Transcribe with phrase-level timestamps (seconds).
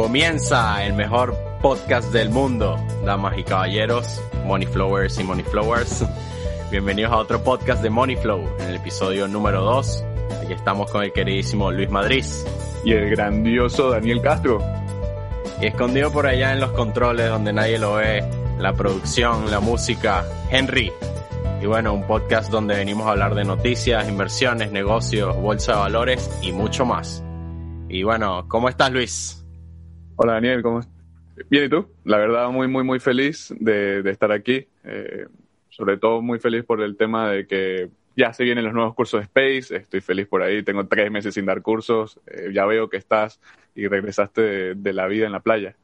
[0.00, 6.06] Comienza el mejor podcast del mundo, damas y caballeros, Money Flowers y Money Flowers.
[6.70, 10.04] Bienvenidos a otro podcast de Money Flow, en el episodio número 2.
[10.42, 12.24] Aquí estamos con el queridísimo Luis Madrid.
[12.82, 14.64] Y el grandioso Daniel Castro.
[15.60, 18.24] Y escondido por allá en los controles donde nadie lo ve,
[18.58, 20.90] la producción, la música, Henry.
[21.60, 26.30] Y bueno, un podcast donde venimos a hablar de noticias, inversiones, negocios, bolsa de valores
[26.40, 27.22] y mucho más.
[27.90, 29.39] Y bueno, ¿cómo estás Luis?
[30.22, 30.94] Hola Daniel, ¿cómo estás?
[31.48, 31.88] Bien, ¿y tú?
[32.04, 34.68] La verdad, muy, muy, muy feliz de, estar aquí.
[34.84, 35.26] Eh,
[35.70, 39.20] sobre todo muy feliz por el tema de que ya se vienen los nuevos cursos
[39.20, 39.74] de Space.
[39.74, 40.62] Estoy feliz por ahí.
[40.62, 42.20] Tengo tres meses sin dar cursos.
[42.26, 43.40] Eh, ya veo que estás
[43.74, 45.74] y regresaste de, la vida en la playa.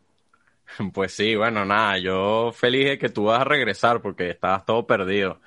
[0.92, 4.86] Pues sí, bueno, nada, yo feliz de que tú vas a regresar porque estabas todo
[4.86, 5.40] perdido.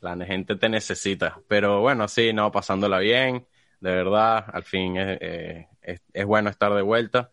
[0.00, 1.40] La gente te necesita.
[1.48, 3.44] Pero bueno, sí, no, pasándola bien.
[3.80, 7.32] De verdad, al fin es, eh, es bueno estar de vuelta.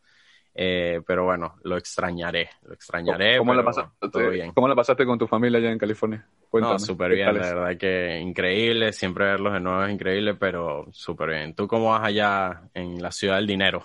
[0.56, 3.38] Eh, pero bueno, lo extrañaré, lo extrañaré.
[3.40, 6.28] ¿Cómo, la pasaste, ¿Cómo la pasaste con tu familia allá en California?
[6.50, 10.88] Cuéntame, no, súper bien, la verdad que increíble, siempre verlos de nuevo es increíble, pero
[10.92, 11.56] súper bien.
[11.56, 13.84] ¿Tú cómo vas allá en la ciudad del dinero?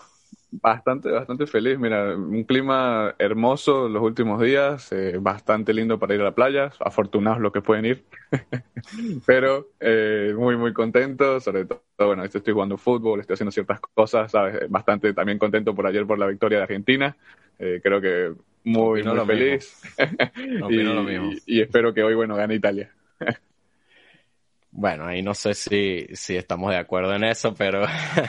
[0.51, 1.79] Bastante, bastante feliz.
[1.79, 6.73] Mira, un clima hermoso los últimos días, eh, bastante lindo para ir a la playa,
[6.81, 8.05] afortunados los que pueden ir,
[9.27, 14.33] pero eh, muy, muy contento, sobre todo, bueno, estoy jugando fútbol, estoy haciendo ciertas cosas,
[14.33, 14.71] ¿sabes?
[14.71, 17.15] Bastante también contento por ayer por la victoria de Argentina,
[17.59, 18.33] eh, creo que
[18.65, 19.83] muy, muy feliz.
[20.71, 22.91] y, y espero que hoy, bueno, gane Italia.
[24.71, 27.85] Bueno, ahí no sé si, si estamos de acuerdo en eso, pero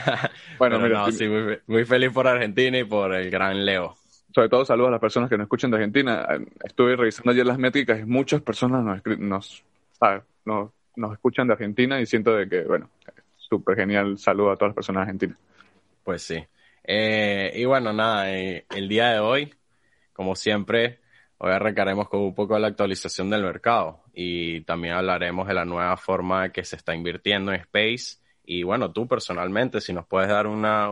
[0.58, 1.26] bueno, no, sí,
[1.66, 3.96] muy, feliz por Argentina y por el gran Leo.
[4.34, 6.26] Sobre todo saludos a las personas que nos escuchan de Argentina.
[6.64, 9.64] Estuve revisando ayer las métricas y muchas personas nos, nos,
[10.44, 12.88] nos, nos escuchan de Argentina y siento de que, bueno,
[13.36, 15.36] súper genial saludo a todas las personas de Argentina.
[16.04, 16.42] Pues sí.
[16.84, 19.54] Eh, y bueno, nada, eh, el día de hoy,
[20.12, 20.99] como siempre,
[21.42, 25.64] Hoy arrancaremos con un poco de la actualización del mercado y también hablaremos de la
[25.64, 28.18] nueva forma que se está invirtiendo en Space.
[28.44, 30.90] Y bueno, tú personalmente, si nos puedes dar una,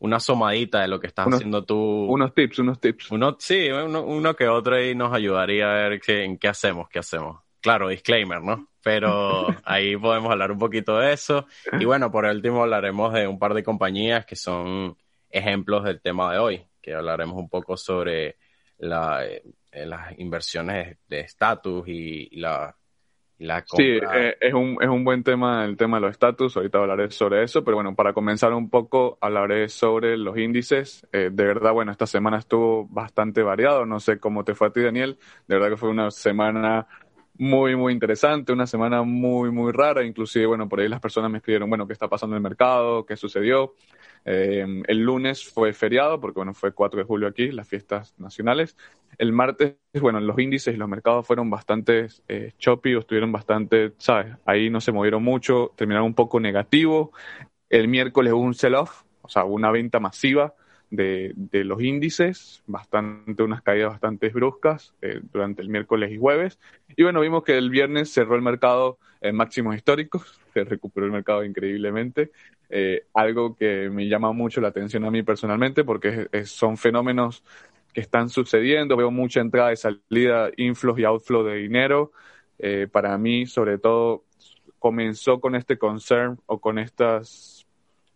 [0.00, 1.76] una somadita de lo que estás haciendo tú.
[1.76, 3.12] Unos tips, unos tips.
[3.12, 6.98] Uno, sí, uno, que otro ahí nos ayudaría a ver qué, en qué hacemos, qué
[6.98, 7.40] hacemos.
[7.60, 8.66] Claro, disclaimer, ¿no?
[8.82, 11.46] Pero ahí podemos hablar un poquito de eso.
[11.78, 14.96] Y bueno, por último hablaremos de un par de compañías que son
[15.30, 18.38] ejemplos del tema de hoy, que hablaremos un poco sobre
[18.82, 19.42] la, eh,
[19.86, 22.76] las inversiones de estatus y, la,
[23.38, 23.84] la compra.
[23.84, 27.10] Sí, eh, es, un, es un buen tema el tema de los estatus, ahorita hablaré
[27.10, 31.06] sobre eso, pero bueno, para comenzar un poco hablaré sobre los índices.
[31.12, 34.72] Eh, de verdad, bueno, esta semana estuvo bastante variado, no sé cómo te fue a
[34.72, 35.16] ti, Daniel,
[35.46, 36.86] de verdad que fue una semana
[37.38, 40.04] muy, muy interesante, una semana muy, muy rara.
[40.04, 43.06] Inclusive, bueno, por ahí las personas me escribieron, bueno, qué está pasando en el mercado,
[43.06, 43.74] qué sucedió.
[44.24, 48.76] Eh, el lunes fue feriado, porque, bueno, fue 4 de julio aquí, las fiestas nacionales.
[49.18, 54.36] El martes, bueno, los índices y los mercados fueron bastante eh, choppy, estuvieron bastante, ¿sabes?
[54.44, 57.12] Ahí no se movieron mucho, terminaron un poco negativo.
[57.68, 60.54] El miércoles hubo un sell-off, o sea, una venta masiva
[60.92, 66.58] de, de, los índices, bastante, unas caídas bastante bruscas eh, durante el miércoles y jueves.
[66.94, 71.12] Y bueno, vimos que el viernes cerró el mercado en máximos históricos, se recuperó el
[71.12, 72.30] mercado increíblemente.
[72.74, 77.44] Eh, algo que me llama mucho la atención a mí personalmente porque son fenómenos
[77.92, 78.96] que están sucediendo.
[78.96, 82.12] Veo mucha entrada y salida, inflows y outflow de dinero.
[82.58, 84.24] Eh, para mí, sobre todo,
[84.78, 87.61] comenzó con este concern o con estas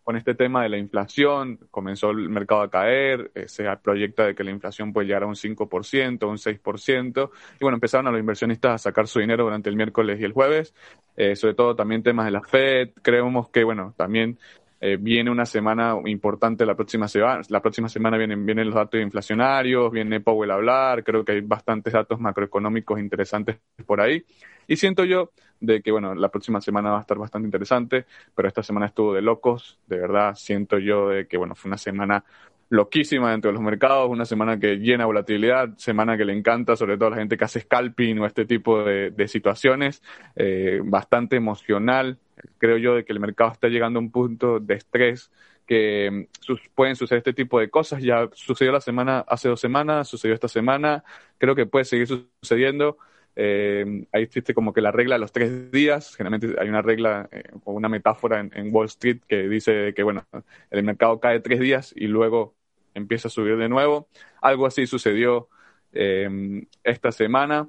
[0.06, 4.44] con este tema de la inflación, comenzó el mercado a caer, se proyecta de que
[4.44, 8.72] la inflación puede llegar a un 5%, un 6%, y bueno, empezaron a los inversionistas
[8.74, 10.76] a sacar su dinero durante el miércoles y el jueves,
[11.16, 14.38] eh, sobre todo también temas de la Fed, creemos que, bueno, también
[14.86, 17.40] eh, viene una semana importante la próxima semana.
[17.48, 21.40] La próxima semana vienen, vienen los datos inflacionarios, viene Powell a hablar, creo que hay
[21.40, 24.24] bastantes datos macroeconómicos interesantes por ahí.
[24.68, 28.46] Y siento yo de que, bueno, la próxima semana va a estar bastante interesante, pero
[28.46, 32.24] esta semana estuvo de locos, de verdad, siento yo de que, bueno, fue una semana
[32.68, 36.96] loquísima dentro de los mercados, una semana que llena volatilidad, semana que le encanta sobre
[36.96, 40.00] todo a la gente que hace scalping o este tipo de, situaciones,
[40.36, 42.18] eh, bastante emocional.
[42.58, 45.30] Creo yo de que el mercado está llegando a un punto de estrés
[45.66, 48.02] que mm, pueden suceder este tipo de cosas.
[48.02, 51.04] Ya sucedió la semana, hace dos semanas, sucedió esta semana,
[51.38, 52.98] creo que puede seguir sucediendo.
[53.38, 56.16] Eh, ahí existe como que la regla de los tres días.
[56.16, 60.26] Generalmente hay una regla eh, o una metáfora en, Wall Street que dice que, bueno,
[60.70, 62.54] el mercado cae tres días y luego
[62.94, 64.08] empieza a subir de nuevo.
[64.40, 65.48] Algo así sucedió
[65.92, 67.68] eh, esta semana.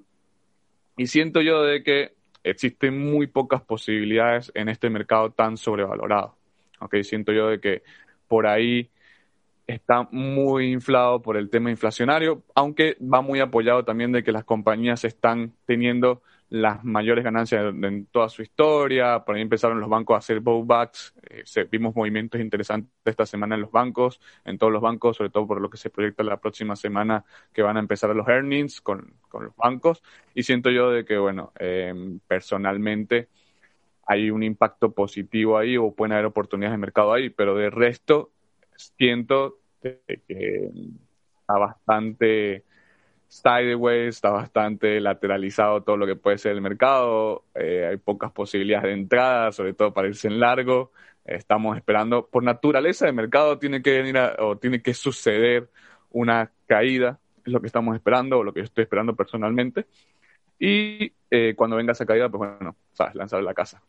[0.95, 6.35] Y siento yo de que existen muy pocas posibilidades en este mercado tan sobrevalorado.
[6.79, 7.03] ¿okay?
[7.03, 7.83] Siento yo de que
[8.27, 8.89] por ahí
[9.67, 14.45] está muy inflado por el tema inflacionario, aunque va muy apoyado también de que las
[14.45, 19.23] compañías están teniendo las mayores ganancias en toda su historia.
[19.25, 21.13] Por ahí empezaron los bancos a hacer bowbacks.
[21.29, 25.47] Eh, vimos movimientos interesantes esta semana en los bancos, en todos los bancos, sobre todo
[25.47, 29.13] por lo que se proyecta la próxima semana que van a empezar los earnings con,
[29.33, 30.01] los bancos.
[30.33, 33.27] Y siento yo de que, bueno, em, personalmente
[34.05, 38.31] hay un impacto positivo ahí o pueden haber oportunidades de mercado ahí, pero de resto
[38.75, 42.63] siento que está bastante
[43.27, 48.85] sideways, está bastante lateralizado todo lo que puede ser el mercado, eh, hay pocas posibilidades
[48.87, 50.91] de entrada, sobre todo para irse en largo.
[51.25, 55.69] estamos esperando, por naturaleza de mercado tiene que venir o tiene que suceder
[56.11, 59.85] una caída, es lo que estamos esperando o lo que yo estoy esperando personalmente.
[60.59, 63.81] Y eh, cuando venga esa caída, pues bueno, sabes, lanzar la casa.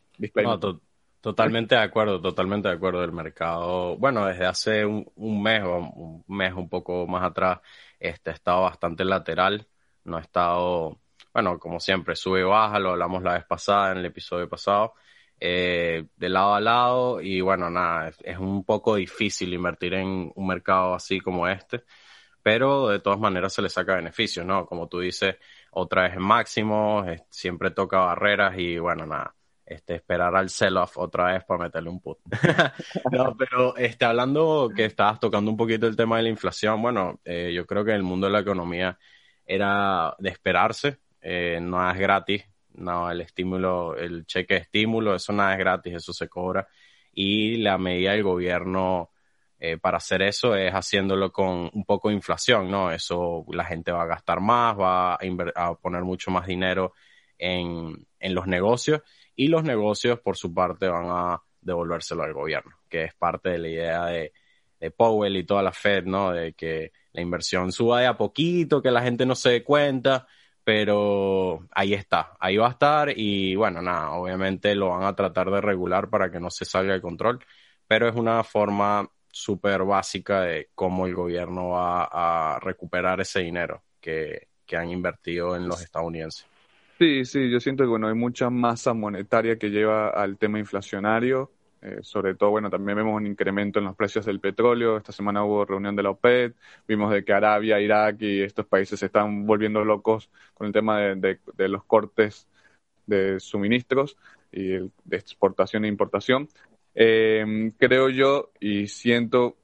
[1.21, 3.03] totalmente de acuerdo, totalmente de acuerdo.
[3.03, 7.59] El mercado, bueno, desde hace un, un mes o un mes un poco más atrás,
[7.99, 9.67] este, ha estado bastante lateral,
[10.05, 10.99] no ha estado,
[11.33, 14.93] bueno, como siempre, sube y baja, lo hablamos la vez pasada, en el episodio pasado,
[15.39, 20.47] eh, de lado a lado, y bueno, nada, es, un poco difícil invertir en un
[20.47, 21.83] mercado así como este,
[22.41, 24.65] pero de todas maneras se le saca beneficios, ¿no?
[24.65, 25.35] Como tú dices,
[25.71, 29.35] otra vez en máximo, siempre toca barreras y bueno, nada,
[29.69, 32.17] este, esperar al sell-off otra vez para meterle un put.
[33.11, 37.19] no, pero este, hablando que estabas tocando un poquito el tema de la inflación, bueno,
[37.23, 38.97] eh, yo creo que el mundo de la economía
[39.45, 42.43] era de esperarse, eh, no es gratis,
[42.73, 46.67] no, el estímulo, el cheque de estímulo, eso nada es gratis, eso se cobra.
[47.13, 49.11] Y la medida del gobierno
[49.59, 52.91] eh, para hacer eso es haciéndolo con un poco de inflación, ¿no?
[52.91, 55.19] Eso la gente va a gastar más, va a,
[55.55, 56.93] a poner mucho más dinero
[57.37, 59.01] en, en los negocios
[59.39, 63.57] y los negocios, por su parte, van a devolvérselo al gobierno, que es parte de
[63.57, 64.33] la idea de,
[64.97, 66.33] Powell y toda la Fed, ¿no?
[66.33, 70.27] De que la inversión suba de a poquito, que la gente no se dé cuenta,
[70.61, 75.49] pero ahí está, ahí va a estar y bueno, nada, obviamente lo van a tratar
[75.51, 77.39] de regular para que no se salga de control,
[77.87, 82.09] pero es una forma súper básica de cómo el gobierno va
[82.55, 86.48] a recuperar ese dinero que, que han invertido en los estadounidenses.
[86.99, 91.49] Sí, sí, yo siento que bueno, hay mucha masa monetaria que lleva al tema inflacionario.
[91.81, 94.97] Eh, sobre todo, bueno, también vemos un incremento en los precios del petróleo.
[94.97, 96.57] Esta semana hubo reunión de la OPEP.
[96.85, 100.99] Vimos de que Arabia, Irak y estos países se están volviendo locos con el tema
[100.99, 102.49] de, de los cortes
[103.05, 104.17] de suministros
[104.51, 106.49] y de exportación e importación.
[107.01, 109.55] Eh, creo yo y siento,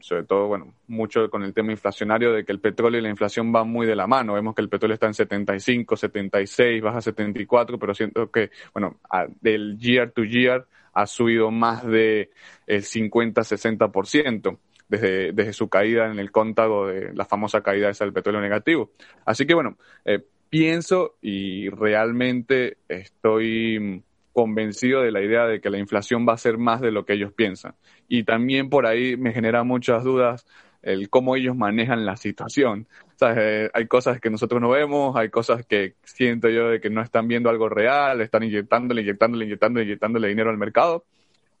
[0.00, 3.50] sobre todo, bueno, mucho con el tema inflacionario, de que el petróleo y la inflación
[3.52, 4.34] van muy de la mano.
[4.34, 9.00] Vemos que el petróleo está en 75, 76, baja a 74, pero siento que, bueno,
[9.40, 12.30] del year to year ha subido más de
[12.66, 18.04] el 50, 60% desde, desde su caída en el cóntago de la famosa caída esa
[18.04, 18.90] del petróleo negativo.
[19.24, 24.02] Así que, bueno, eh, pienso y realmente estoy
[24.34, 27.14] convencido de la idea de que la inflación va a ser más de lo que
[27.14, 27.74] ellos piensan.
[28.08, 30.44] Y también por ahí me genera muchas dudas
[30.82, 32.86] el cómo ellos manejan la situación.
[33.20, 37.00] Eh, hay cosas que nosotros no vemos, hay cosas que siento yo de que no
[37.00, 41.04] están viendo algo real, están inyectándole, inyectándole, inyectándole, inyectándole dinero al mercado.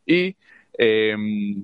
[0.04, 0.36] Y
[0.76, 1.62] em,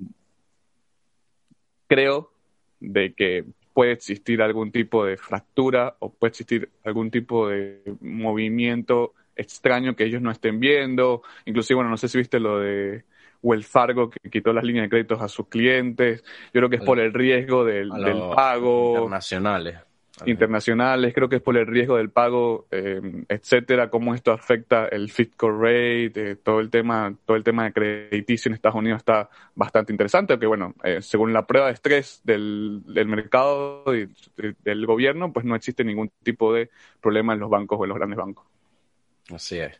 [1.87, 2.31] creo
[2.79, 9.13] de que puede existir algún tipo de fractura o puede existir algún tipo de movimiento
[9.35, 11.23] extraño que ellos no estén viendo.
[11.45, 13.03] Inclusive, bueno, no sé si viste lo de
[13.41, 16.23] Wells Fargo que quitó las líneas de créditos a sus clientes.
[16.53, 17.89] Yo creo que es por el riesgo del,
[18.35, 18.91] pago.
[18.91, 19.77] Internacionales.
[20.25, 25.09] Internacionales, creo que es por el riesgo del pago, eh, etcétera, cómo esto afecta el
[25.09, 29.29] fiscal rate, eh, todo el tema, todo el tema de crediticio en Estados Unidos está
[29.55, 34.09] bastante interesante, aunque bueno, eh, según la prueba de estrés del, del mercado y
[34.63, 36.69] del gobierno, pues no existe ningún tipo de
[37.01, 38.45] problema en los bancos o en los grandes bancos.
[39.33, 39.79] Así es.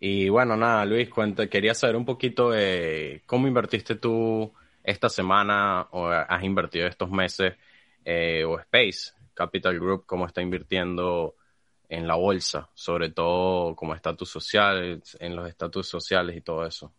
[0.00, 5.82] Y bueno, nada, Luis, cuenta, quería saber un poquito de cómo invertiste tú esta semana
[5.92, 7.54] o has invertido estos meses
[8.04, 11.36] eh, o Space Capital Group, cómo está invirtiendo
[11.88, 16.92] en la bolsa, sobre todo como estatus social, en los estatus sociales y todo eso.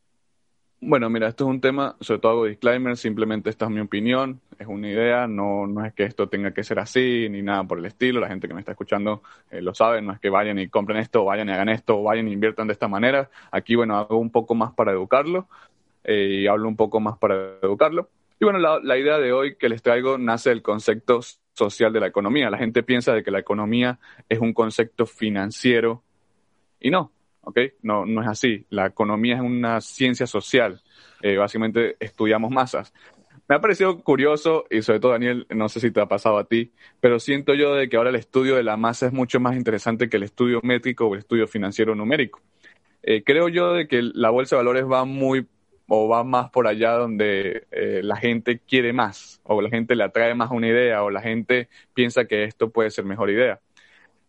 [0.85, 4.41] Bueno, mira, esto es un tema, sobre todo hago disclaimer, simplemente esta es mi opinión,
[4.59, 7.79] es una idea, no, no es que esto tenga que ser así ni nada por
[7.79, 10.59] el estilo, la gente que me está escuchando eh, lo sabe, no es que vayan
[10.59, 13.29] y compren esto, vayan y hagan esto, vayan e inviertan de esta manera.
[13.49, 15.47] Aquí, bueno, hago un poco más para educarlo
[16.03, 18.09] eh, y hablo un poco más para educarlo.
[18.41, 21.21] Y bueno, la, la idea de hoy que les traigo nace del concepto
[21.53, 22.49] social de la economía.
[22.49, 26.03] La gente piensa de que la economía es un concepto financiero
[26.81, 27.13] y no,
[27.43, 27.59] ¿ok?
[27.81, 28.65] No, no es así.
[28.69, 30.81] La economía es una ciencia social.
[31.21, 32.93] Eh, básicamente estudiamos masas.
[33.47, 36.45] me ha parecido curioso y sobre todo Daniel, no sé si te ha pasado a
[36.45, 39.55] ti, pero siento yo de que ahora el estudio de la masa es mucho más
[39.55, 42.41] interesante que el estudio métrico o el estudio financiero numérico.
[43.03, 45.45] Eh, creo yo de que la bolsa de valores va muy
[45.87, 50.03] o va más por allá donde eh, la gente quiere más o la gente le
[50.05, 53.59] atrae más una idea o la gente piensa que esto puede ser mejor idea.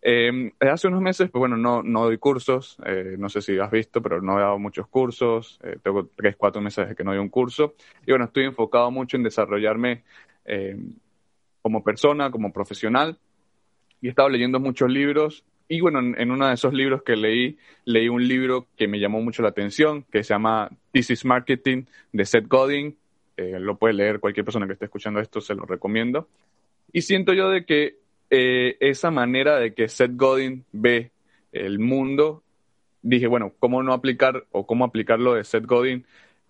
[0.07, 3.71] Eh, hace unos meses, pues bueno, no, no doy cursos, eh, no sé si has
[3.71, 7.13] visto, pero no he dado muchos cursos, eh, tengo tres, cuatro meses de que no
[7.13, 7.75] doy un curso,
[8.07, 10.03] y bueno, estoy enfocado mucho en desarrollarme
[11.63, 13.17] como persona, como profesional,
[14.03, 17.57] y he estado leyendo muchos libros, y bueno, en, uno de esos libros que leí,
[17.87, 21.85] leí un libro que me llamó mucho la atención, que se llama This is Marketing,
[22.13, 22.95] de Seth Godin,
[23.39, 26.29] lo puede leer cualquier persona que esté escuchando esto, se lo recomiendo,
[26.93, 28.04] y siento yo de que
[28.37, 31.13] eh, esa manera de que Seth Godin ve
[31.53, 32.43] el mundo,
[33.01, 36.05] dije, bueno, ¿cómo no aplicar o cómo aplicarlo de Seth Godin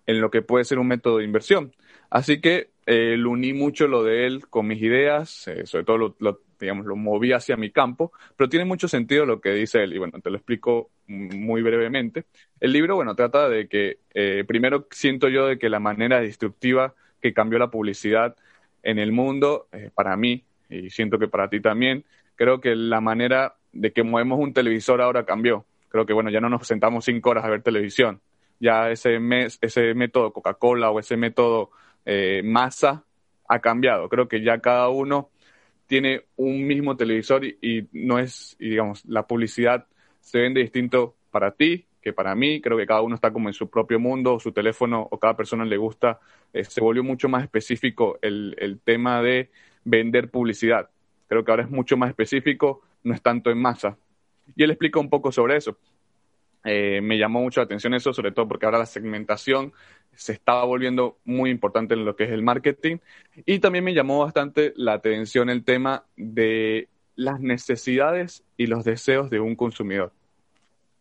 [0.07, 1.75] en lo que puede ser un método de inversión?
[2.09, 6.15] Así que eh, lo uní mucho lo de él con mis ideas, eh, sobre todo
[6.17, 9.93] lo, digamos, lo moví hacia mi campo, pero tiene mucho sentido lo que dice él,
[9.93, 12.25] y bueno, te lo explico muy brevemente.
[12.59, 13.99] El libro, bueno, trata de que,
[14.47, 18.35] primero siento yo de que la manera destructiva que cambió la publicidad
[18.81, 22.05] en el mundo, para mí, y siento que para ti también,
[22.35, 25.65] creo que la manera de que movemos un televisor ahora cambió.
[25.89, 28.21] Creo que, bueno, ya no nos sentamos cinco horas a ver televisión.
[28.59, 31.71] Ya ese, mes, ese método Coca-Cola o ese método
[32.05, 33.03] eh, masa
[33.47, 34.09] ha cambiado.
[34.09, 35.29] Creo que ya cada uno
[35.87, 39.87] tiene un mismo televisor y, no es, y digamos, la publicidad
[40.19, 42.61] se vende distinto para ti que para mí.
[42.61, 45.65] Creo que cada uno está como en su propio mundo, su teléfono o cada persona
[45.65, 46.19] le gusta.
[46.53, 49.49] Eh, se volvió mucho más específico el, el tema de
[49.85, 50.89] vender publicidad.
[51.27, 53.97] Creo que ahora es mucho más específico, no es tanto en masa.
[54.55, 55.77] Y él explica un poco sobre eso.
[56.65, 59.71] Eh, me llamó mucho la atención eso, sobre todo porque ahora la segmentación
[60.15, 62.97] se estaba volviendo muy importante en lo que es el marketing.
[63.45, 69.29] Y también me llamó bastante la atención el tema de las necesidades y los deseos
[69.29, 70.11] de un consumidor.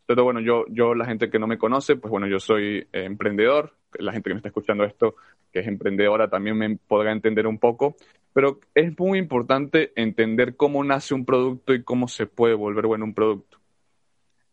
[0.03, 3.05] Entonces, bueno, yo, yo, la gente que no me conoce, pues bueno, yo soy eh,
[3.05, 3.75] emprendedor.
[3.99, 5.17] La gente que me está escuchando esto,
[5.51, 7.97] que es emprendedora, también me podrá entender un poco.
[8.35, 13.07] Pero es muy importante entender cómo nace un producto y cómo se puede volver bueno
[13.07, 13.59] un producto.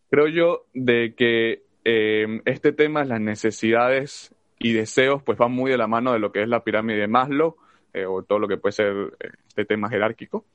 [0.10, 5.78] Creo yo de que eh, este tema, las necesidades y deseos, pues van muy de
[5.78, 7.58] la mano de lo que es la pirámide de Maslow
[7.94, 10.46] eh, o todo lo que puede ser eh, este tema jerárquico.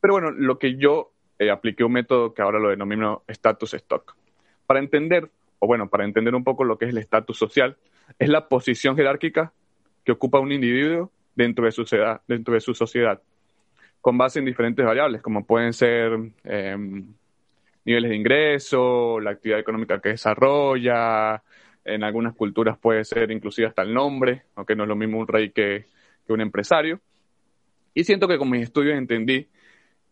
[0.00, 1.12] Pero bueno, lo que yo
[1.50, 4.14] apliqué un método que ahora lo denomino status stock.
[4.66, 7.78] Para entender, o bueno, para entender un poco lo que es el estatus social,
[8.18, 9.52] es la posición jerárquica
[10.04, 13.20] que ocupa un individuo dentro de su, sociedad, dentro de su sociedad,
[14.00, 16.12] con base en diferentes variables, como pueden ser
[16.44, 17.14] em,
[17.84, 21.42] niveles de ingreso, la actividad económica que desarrolla,
[21.84, 25.26] en algunas culturas puede ser inclusive hasta el nombre, aunque no es lo mismo un
[25.26, 25.86] rey que,
[26.28, 27.00] un empresario.
[27.92, 29.48] Y siento que con mis estudios entendí,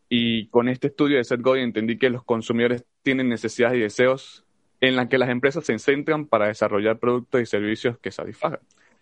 [0.08, 4.44] y con este estudio de Seth Godin entendí que los consumidores tienen necesidades y deseos
[4.80, 8.60] en las que las empresas se centran para desarrollar productos y servicios que satisfagan.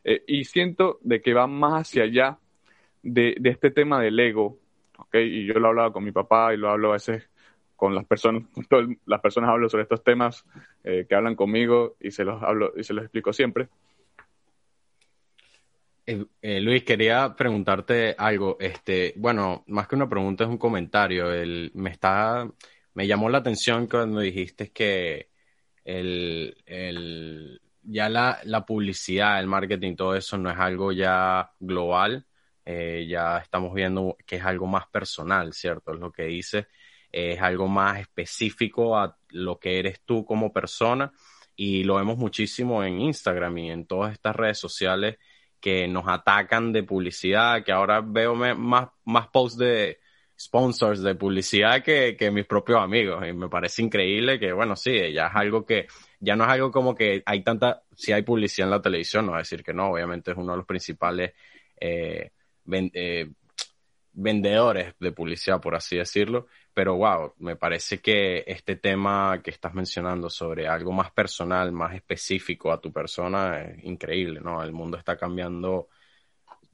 [0.09, 2.39] Eh, y siento de que va más hacia allá
[3.03, 4.57] de, este tema del ego,
[4.99, 5.17] ¿ok?
[5.17, 7.29] Y yo lo hablaba con mi papá y lo hablo a veces
[7.75, 10.45] con las personas, con las personas hablo sobre estos temas
[10.85, 13.69] eh, que hablan conmigo y se los hablo y se los explico siempre.
[16.07, 18.59] Eh, Luis, quería preguntarte algo.
[18.61, 21.33] Este, bueno, más que una pregunta es un comentario.
[21.33, 22.49] El, me está,
[22.95, 25.31] me llamó la atención cuando dijiste que
[25.85, 32.27] el, el, ya la, publicidad, el marketing, todo eso no es algo ya global,
[32.65, 35.95] eh, ya estamos viendo que es algo más personal, ¿cierto?
[35.95, 36.67] Es lo que dice,
[37.13, 41.13] es algo más específico a lo que eres tú como persona.
[41.55, 45.17] Y lo vemos muchísimo en Instagram y en todas estas redes sociales
[45.61, 49.99] que nos atacan de publicidad, que ahora veo más, más posts de
[50.39, 55.13] sponsors de publicidad que, que mis propios amigos y me parece increíble que, bueno, sí,
[55.13, 55.87] ya es algo que
[56.21, 59.35] ya no es algo como que hay tanta, si hay publicidad en la televisión, no
[59.35, 61.33] a decir que no, obviamente es uno de los principales
[61.81, 62.31] eh,
[62.73, 63.31] eh,
[64.13, 69.75] vendedores de publicidad, por así decirlo, pero wow, me parece que este tema que estás
[69.75, 74.63] mencionando sobre algo más personal, más específico a tu persona, es increíble, ¿no?
[74.63, 75.89] El mundo está cambiando.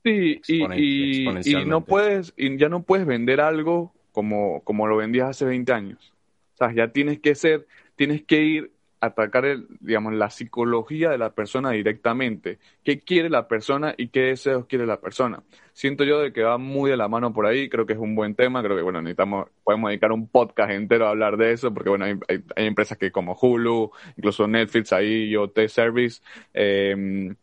[0.04, 5.30] Sí, y, y, no puedes, y ya no puedes vender algo como, como lo vendías
[5.30, 6.12] hace 20 años.
[6.54, 7.66] O sea, ya tienes que ser,
[7.96, 12.58] tienes que ir atacar, el, digamos, la psicología de la persona directamente.
[12.84, 15.42] ¿Qué quiere la persona y qué deseos quiere la persona?
[15.72, 18.14] Siento yo de que va muy de la mano por ahí, creo que es un
[18.14, 21.74] buen tema, creo que, bueno, necesitamos, podemos dedicar un podcast entero a hablar de eso,
[21.74, 22.16] porque, bueno, hay,
[22.54, 26.22] empresas que como Hulu, incluso Netflix ahí, IoT Service,
[26.54, 27.34] eh,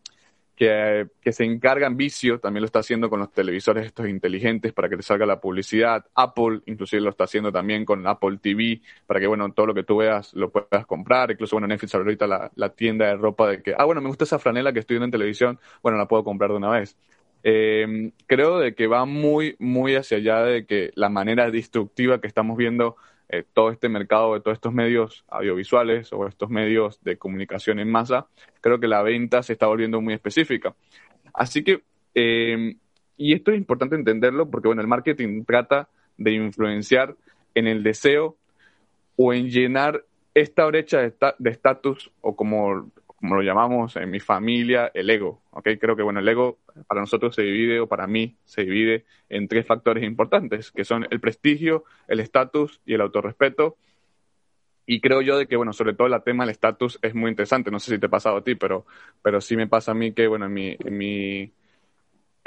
[0.60, 4.90] que, que, se encargan vicio, también lo está haciendo con los televisores estos inteligentes para
[4.90, 6.06] que te salga la publicidad.
[6.14, 9.84] Apple inclusive lo está haciendo también con Apple TV para que, bueno, todo lo que
[9.84, 11.32] tú veas lo puedas comprar.
[11.32, 14.26] Incluso, bueno, Netflix ahorita la, la tienda de ropa de que, ah, bueno, me gusta
[14.26, 16.98] esa franela que estoy viendo en televisión, bueno, la puedo comprar de una vez.
[17.44, 22.28] Eh, creo de que va muy, muy hacia allá de que la manera destructiva que
[22.28, 22.98] estamos viendo
[23.30, 27.90] eh, todo este mercado de todos estos medios audiovisuales o estos medios de comunicación en
[27.90, 28.28] masa,
[28.60, 30.76] creo que la venta se está volviendo muy específica.
[31.34, 31.84] Así que,
[32.16, 32.76] eh,
[33.18, 37.16] y esto es importante entenderlo porque, bueno, el marketing trata de influenciar
[37.54, 38.36] en el deseo
[39.16, 44.92] o en llenar esta brecha de estatus o como como lo llamamos en mi familia,
[44.94, 45.42] el ego.
[45.52, 45.78] ¿okay?
[45.78, 49.48] Creo que bueno, el ego para nosotros se divide, o para mí se divide en
[49.48, 53.78] tres factores importantes, que son el prestigio, el estatus y el autorrespeto.
[54.86, 57.70] Y creo yo de que, bueno, sobre todo el tema del estatus es muy interesante.
[57.70, 58.86] No sé si te ha pasado a ti, pero,
[59.22, 61.52] pero sí me pasa a mí que, bueno, en mi, en mi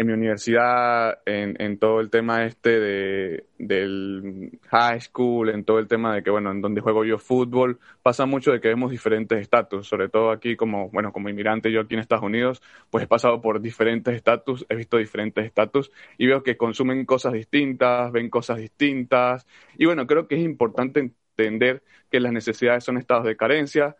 [0.03, 5.79] en mi universidad, en, en, todo el tema este de, del high school, en todo
[5.79, 8.91] el tema de que, bueno, en donde juego yo fútbol, pasa mucho de que vemos
[8.91, 13.05] diferentes estatus, sobre todo aquí como, bueno, como inmigrante yo aquí en Estados Unidos, pues
[13.05, 18.13] he pasado por diferentes estatus, he visto diferentes estatus y veo que consumen cosas distintas,
[18.13, 19.47] ven cosas distintas.
[19.79, 23.97] Y bueno, creo que es importante entender que las necesidades son estados de carencia,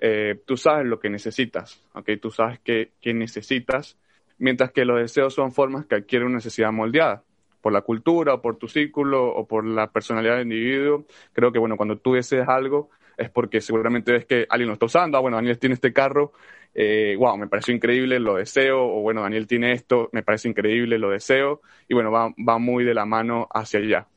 [0.00, 2.10] eh, tú sabes lo que necesitas, ¿ok?
[2.20, 3.96] Tú sabes qué, qué necesitas
[4.44, 7.24] mientras que los deseos son formas que adquieren una necesidad moldeada
[7.62, 11.06] por la cultura o por tu círculo o por la personalidad del individuo.
[11.32, 14.84] Creo que, bueno, cuando tú deseas algo es porque seguramente ves que alguien lo está
[14.84, 15.16] usando.
[15.16, 16.32] Ah, bueno, Daniel tiene este carro,
[16.74, 18.84] eh, wow, me pareció increíble, lo deseo.
[18.84, 21.62] O bueno, Daniel tiene esto, me parece increíble, lo deseo.
[21.88, 24.08] Y bueno, va, va muy de la mano hacia allá.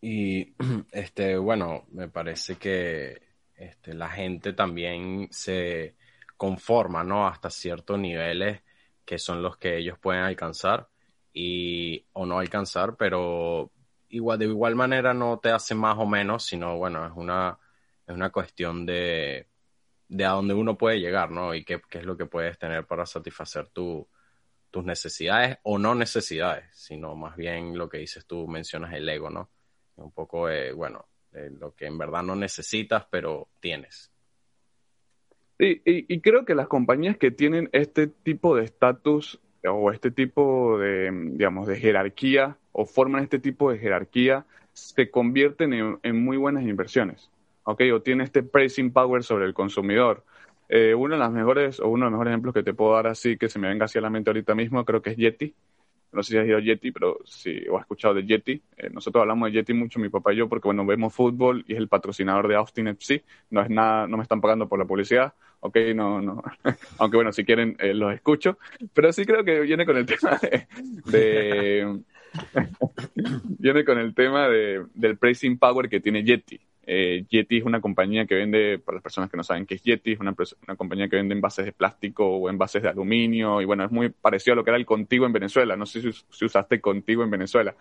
[0.00, 0.54] Y
[0.92, 3.20] este, bueno, me parece que
[3.56, 5.96] este, la gente también se
[6.44, 7.26] conforma, ¿no?
[7.26, 8.60] Hasta ciertos niveles
[9.06, 10.88] que son los que ellos pueden alcanzar
[11.32, 13.70] y o no alcanzar, pero
[14.10, 17.58] igual de igual manera no te hace más o menos, sino bueno, es una
[18.06, 19.48] es una cuestión de
[20.08, 21.54] de a dónde uno puede llegar, ¿no?
[21.54, 24.06] Y qué, qué es lo que puedes tener para satisfacer tu,
[24.70, 29.30] tus necesidades o no necesidades, sino más bien lo que dices tú, mencionas el ego,
[29.30, 29.50] ¿no?
[29.96, 34.13] Un poco, bueno, lo que en verdad no necesitas, pero tienes.
[35.58, 40.78] Y, y, creo que las compañías que tienen este tipo de estatus o este tipo
[40.78, 46.64] de, digamos, de jerarquía o forman este tipo de jerarquía se convierten en, muy buenas
[46.64, 47.30] inversiones,
[47.62, 47.82] ¿ok?
[47.94, 50.24] O tienen este pricing power sobre el consumidor.
[50.68, 53.06] Eh, uno de los mejores, o uno de los mejores ejemplos que te puedo dar
[53.06, 55.54] así, que se me venga hacia la mente ahorita mismo, creo que es Yeti
[56.14, 58.62] no sé si has ido a Yeti, pero si o has escuchado de Yeti.
[58.76, 61.72] Eh, nosotros hablamos de Yeti mucho, mi papá y yo, porque bueno, vemos fútbol y
[61.72, 63.24] es el patrocinador de Austin FC.
[63.50, 66.42] No es nada, no me están pagando por la publicidad, ok, no, no.
[66.98, 68.58] Aunque bueno, si quieren eh, los escucho.
[68.92, 72.00] Pero sí creo que viene con el tema de,
[73.58, 76.60] viene con el tema de, del pricing power que tiene Yeti.
[76.86, 79.82] Eh, Yeti es una compañía que vende, para las personas que no saben qué es
[79.82, 80.34] Yeti, es una,
[80.66, 83.60] una, compañía que vende envases de plástico o envases de aluminio.
[83.60, 85.76] Y bueno, es muy parecido a lo que era el Contigo en Venezuela.
[85.76, 87.74] No sé si, usaste Contigo en Venezuela.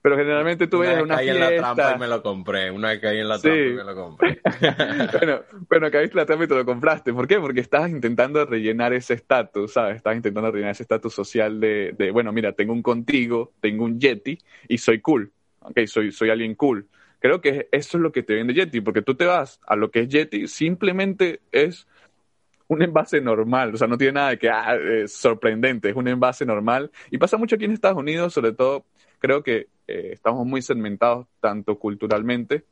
[0.00, 1.34] Pero generalmente tú ves una, fiesta.
[1.34, 2.70] en la trampa y me lo compré.
[2.70, 4.40] Una vez caí en la trampa y me lo compré.
[5.18, 7.12] bueno, bueno, caíste en la trampa y te lo compraste.
[7.12, 7.40] ¿Por qué?
[7.40, 9.96] Porque estabas intentando rellenar ese estatus, ¿sabes?
[9.96, 13.98] Estabas intentando rellenar ese estatus social de, de, bueno, mira, tengo un Contigo, tengo un
[13.98, 14.38] Yeti
[14.68, 15.32] y soy cool.
[15.60, 16.86] Ok, soy, soy alguien cool.
[17.26, 19.90] Creo que eso es lo que te vende Yeti, porque tú te vas a lo
[19.90, 21.88] que es Yeti, simplemente es
[22.68, 26.46] un envase normal, o sea, no tiene nada de que ah, sorprendente, es un envase
[26.46, 26.92] normal.
[27.10, 28.86] Y pasa mucho aquí en Estados Unidos, sobre todo,
[29.18, 32.64] creo que eh, estamos muy segmentados tanto culturalmente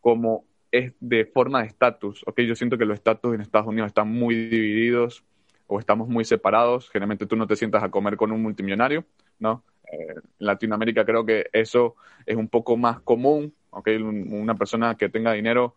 [0.00, 2.24] como es de forma de estatus.
[2.26, 5.22] Ok, yo siento que los estatus en Estados Unidos están muy divididos
[5.68, 6.90] o estamos muy separados.
[6.90, 9.04] Generalmente tú no te sientas a comer con un multimillonario,
[9.38, 9.62] ¿no?
[9.92, 11.94] Eh, en Latinoamérica creo que eso
[12.26, 15.74] es un poco más común, Okay, una persona que tenga dinero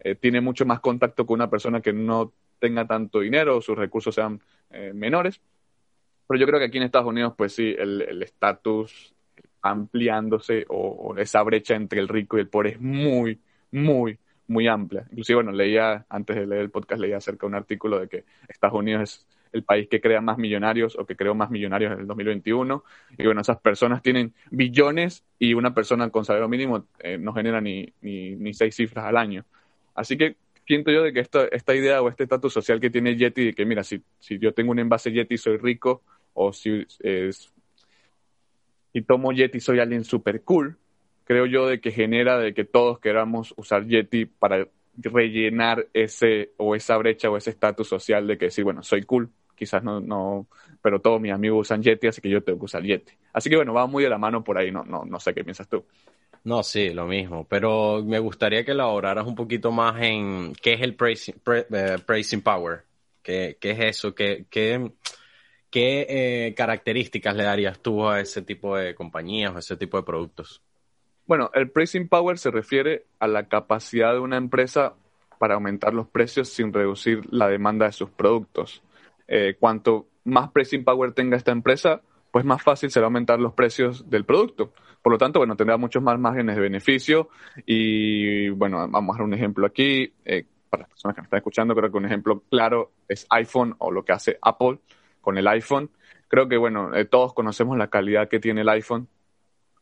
[0.00, 3.76] eh, tiene mucho más contacto con una persona que no tenga tanto dinero o sus
[3.76, 5.40] recursos sean eh, menores.
[6.26, 9.14] Pero yo creo que aquí en Estados Unidos, pues sí, el estatus
[9.66, 15.06] ampliándose o, esa brecha entre el rico y el pobre es muy, muy, muy amplia.
[15.10, 18.24] Inclusive, bueno, leía, antes de leer el podcast, leía acerca de un artículo de que
[18.48, 19.26] Estados Unidos es
[19.56, 22.84] el país que crea más millonarios o que creó más millonarios en el 2021.
[23.18, 27.60] Y bueno, esas personas tienen billones y una persona con salario mínimo eh, no genera
[27.60, 29.44] ni, ni, seis cifras al año.
[29.94, 33.16] Así que siento yo de que esta, esta idea o este estatus social que tiene
[33.16, 36.02] Yeti, de que mira, si, si yo tengo un envase Yeti soy rico,
[36.34, 36.86] o si,
[38.92, 40.76] si tomo Yeti soy alguien super cool,
[41.24, 46.74] creo yo de que genera de que todos queramos usar Yeti para rellenar ese o
[46.74, 50.46] esa brecha o ese estatus social de que decir, bueno, soy cool, quizás no, no,
[50.82, 53.12] pero todos mis amigos usan Yeti, así que yo tengo que usar Yeti.
[53.32, 55.42] Así que bueno, va muy de la mano por ahí, no, no, no sé qué
[55.42, 55.84] piensas tú.
[56.44, 60.80] No, sí, lo mismo, pero me gustaría que elaboraras un poquito más en qué es
[60.82, 61.34] el pricing,
[61.72, 62.84] eh, power,
[63.20, 64.92] qué, qué, es eso, qué, qué,
[65.70, 69.96] qué eh, características le darías tú a ese tipo de compañías o a ese tipo
[69.96, 70.62] de productos.
[71.26, 74.94] Bueno, el pricing power se refiere a la capacidad de una empresa
[75.38, 78.82] para aumentar los precios sin reducir la demanda de sus productos.
[79.28, 84.08] Eh, cuanto más pricing power tenga esta empresa, pues más fácil será aumentar los precios
[84.10, 84.72] del producto.
[85.02, 87.28] Por lo tanto, bueno, tendrá muchos más márgenes de beneficio
[87.64, 90.12] y, bueno, vamos a dar un ejemplo aquí.
[90.24, 93.74] Eh, para las personas que me están escuchando, creo que un ejemplo claro es iPhone
[93.78, 94.80] o lo que hace Apple
[95.20, 95.90] con el iPhone.
[96.28, 99.08] Creo que, bueno, eh, todos conocemos la calidad que tiene el iPhone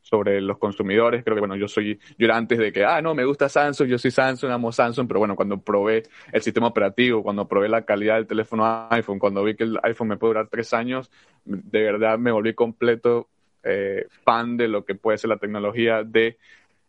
[0.05, 1.25] sobre los consumidores.
[1.25, 3.89] Creo que, bueno, yo soy, yo era antes de que, ah, no, me gusta Samsung,
[3.89, 7.87] yo soy Samsung, amo Samsung, pero bueno, cuando probé el sistema operativo, cuando probé la
[7.87, 11.11] calidad del teléfono iPhone, cuando vi que el iPhone me puede durar tres años,
[11.47, 13.29] de verdad me volví completo
[13.63, 16.37] eh, fan de lo que puede ser la tecnología de,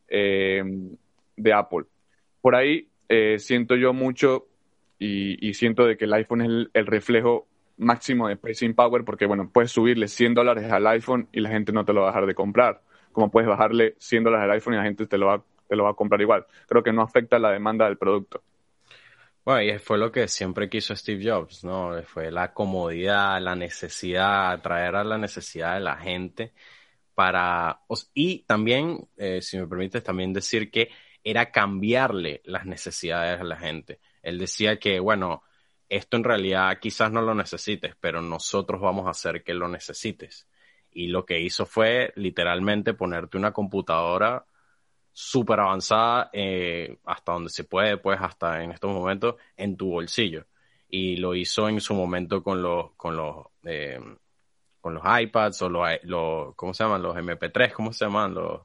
[0.10, 0.62] eh,
[1.38, 1.86] de Apple.
[2.42, 4.48] Por ahí eh, siento yo mucho
[5.00, 7.48] y, siento de que el iPhone es el, reflejo
[7.78, 11.72] máximo de pricing power porque, bueno, puedes subirle 100 dólares al iPhone y la gente
[11.72, 12.82] no te lo va a dejar de comprar
[13.16, 15.86] como puedes bajarle 100 dólares al iPhone y la gente te lo, va, te lo
[15.86, 16.46] va a comprar igual.
[16.68, 18.44] Creo que no afecta la demanda del producto.
[19.46, 22.02] Bueno, y fue lo que siempre quiso Steve Jobs, ¿no?
[22.04, 26.54] Fue la comodidad, la necesidad, atraer a la necesidad de la gente
[27.14, 27.80] para...
[28.14, 30.90] Y también, eh, si me permites, también decir que
[31.24, 34.00] era cambiarle las necesidades a la gente.
[34.24, 35.44] Él decía que, bueno,
[35.88, 40.48] esto en realidad quizás no lo necesites, pero nosotros vamos a hacer que lo necesites
[40.96, 44.46] y lo que hizo fue literalmente ponerte una computadora
[45.12, 50.46] súper avanzada eh, hasta donde se puede, pues hasta en estos momentos, en tu bolsillo.
[50.90, 54.00] Y lo hizo en su momento con los, con los, eh,
[54.80, 57.02] con los iPads o los, los, ¿cómo se llaman?
[57.02, 58.34] Los MP3, ¿cómo se llaman?
[58.34, 58.62] Los,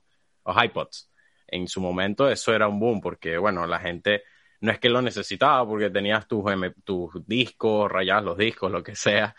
[0.47, 1.11] los iPods.
[1.49, 4.23] En su momento eso era un boom porque, bueno, la gente
[4.61, 6.45] no es que lo necesitaba porque tenías tus,
[6.85, 9.35] tus discos, rayabas los discos, lo que sea,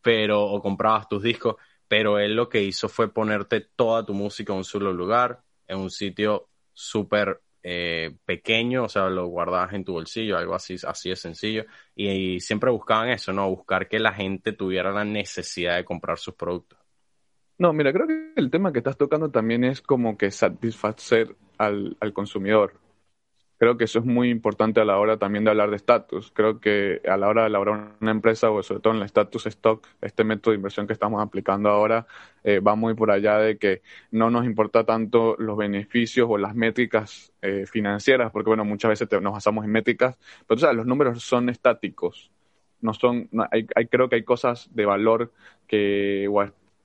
[0.00, 1.56] pero, o comprabas tus discos,
[1.88, 5.78] pero él lo que hizo fue ponerte toda tu música en un solo lugar, en
[5.78, 11.08] un sitio súper eh, pequeño, o sea, lo guardabas en tu bolsillo, algo así, así
[11.08, 13.48] de sencillo, y, siempre buscaban eso, ¿no?
[13.48, 16.78] Buscar que la gente tuviera la necesidad de comprar sus productos.
[17.58, 21.96] No, mira, creo que el tema que estás tocando también es como que satisfacer al,
[21.98, 22.74] al consumidor.
[23.58, 26.30] Creo que eso es muy importante a la hora también de hablar de estatus.
[26.32, 29.46] Creo que a la hora de elaborar una empresa o sobre todo en el status
[29.46, 32.06] stock, este método de inversión que estamos aplicando ahora
[32.44, 36.54] eh, va muy por allá de que no nos importa tanto los beneficios o las
[36.54, 40.84] métricas eh, financieras, porque bueno, muchas veces nos basamos en métricas, pero o sea, los
[40.86, 42.30] números son estáticos.
[42.82, 45.32] No son, hay, hay, creo que hay cosas de valor
[45.66, 46.28] que,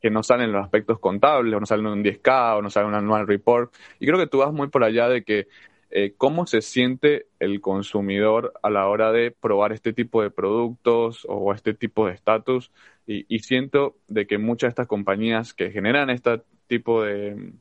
[0.02, 2.70] que no salen en los aspectos contables, o no salen en un 10K, o no
[2.70, 3.74] salen en un anual report.
[4.00, 5.48] Y creo que tú vas muy por allá de que
[5.94, 11.26] eh, cómo se siente el consumidor a la hora de probar este tipo de productos
[11.28, 12.72] o este tipo de estatus.
[13.06, 17.52] Y, siento de que muchas de estas compañías que generan este tipo de,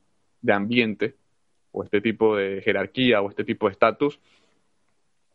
[0.49, 1.17] ambiente
[1.73, 4.21] o este tipo de jerarquía o este tipo de estatus,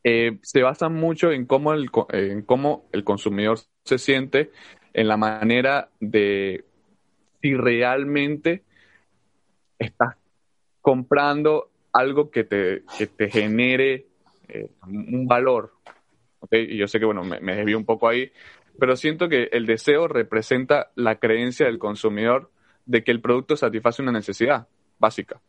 [0.06, 4.52] eh, se basan mucho en cómo, el, en cómo el consumidor se siente,
[4.94, 6.64] en la manera de
[7.42, 8.64] si realmente
[9.78, 10.16] estás
[10.82, 14.06] comprando algo que te, que te genere
[14.48, 15.74] eh, un valor.
[16.52, 18.32] Y yo sé que, bueno, me, me desvío un poco ahí,
[18.80, 22.52] pero siento que el deseo representa la creencia del consumidor
[22.86, 24.68] de que el producto satisface una necesidad
[25.00, 25.42] básica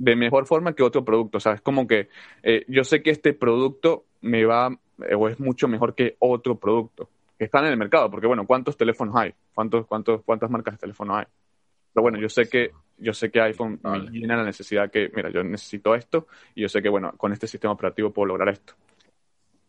[0.00, 1.36] de mejor forma que otro producto.
[1.36, 2.08] O sea, es como que
[2.42, 4.70] eh, yo sé que este producto me va
[5.06, 8.46] eh, o es mucho mejor que otro producto que están en el mercado, porque bueno,
[8.46, 9.34] ¿cuántos teléfonos hay?
[9.54, 11.26] ¿Cuántos, cuántos, ¿Cuántas marcas de teléfono hay?
[11.92, 15.30] Pero bueno, yo sé que yo sé que iPhone me llena la necesidad que, mira,
[15.30, 18.74] yo necesito esto y yo sé que, bueno, con este sistema operativo puedo lograr esto.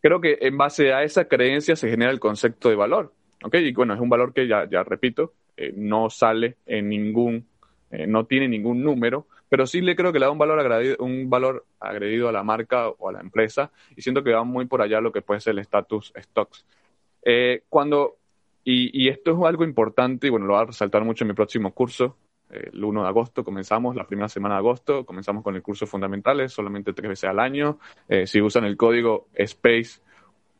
[0.00, 3.12] Creo que en base a esa creencia se genera el concepto de valor,
[3.44, 3.54] ¿ok?
[3.54, 7.46] Y bueno, es un valor que ya, ya repito, eh, no sale en ningún,
[7.90, 10.96] eh, no tiene ningún número, pero sí le creo que le da un valor agredido,
[11.00, 14.66] un valor agredido a la marca o a la empresa y siento que va muy
[14.66, 16.64] por allá lo que puede ser el status stocks.
[17.22, 18.16] Eh, cuando,
[18.64, 21.34] y, y, esto es algo importante y bueno, lo voy a resaltar mucho en mi
[21.34, 22.16] próximo curso,
[22.52, 26.52] el 1 de agosto comenzamos, la primera semana de agosto, comenzamos con el curso fundamentales,
[26.52, 27.78] solamente tres veces al año.
[28.08, 30.02] Eh, si usan el código SPACE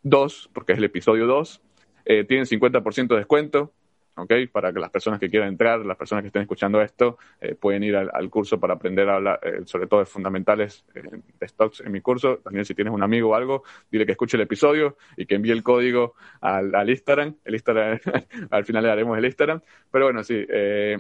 [0.03, 1.61] 2, porque es el episodio 2,
[2.05, 3.73] eh, tienen 50% de descuento.
[4.17, 4.33] ¿Ok?
[4.51, 7.83] Para que las personas que quieran entrar, las personas que estén escuchando esto, eh, pueden
[7.83, 11.03] ir al, curso para aprender a hablar, eh, sobre todo de fundamentales eh,
[11.39, 12.39] de stocks en mi curso.
[12.39, 15.53] También si tienes un amigo o algo, dile que escuche el episodio y que envíe
[15.53, 17.35] el código al, al Instagram.
[17.45, 17.99] El Instagram,
[18.51, 19.61] al final le daremos el Instagram.
[19.91, 20.47] Pero bueno, sí,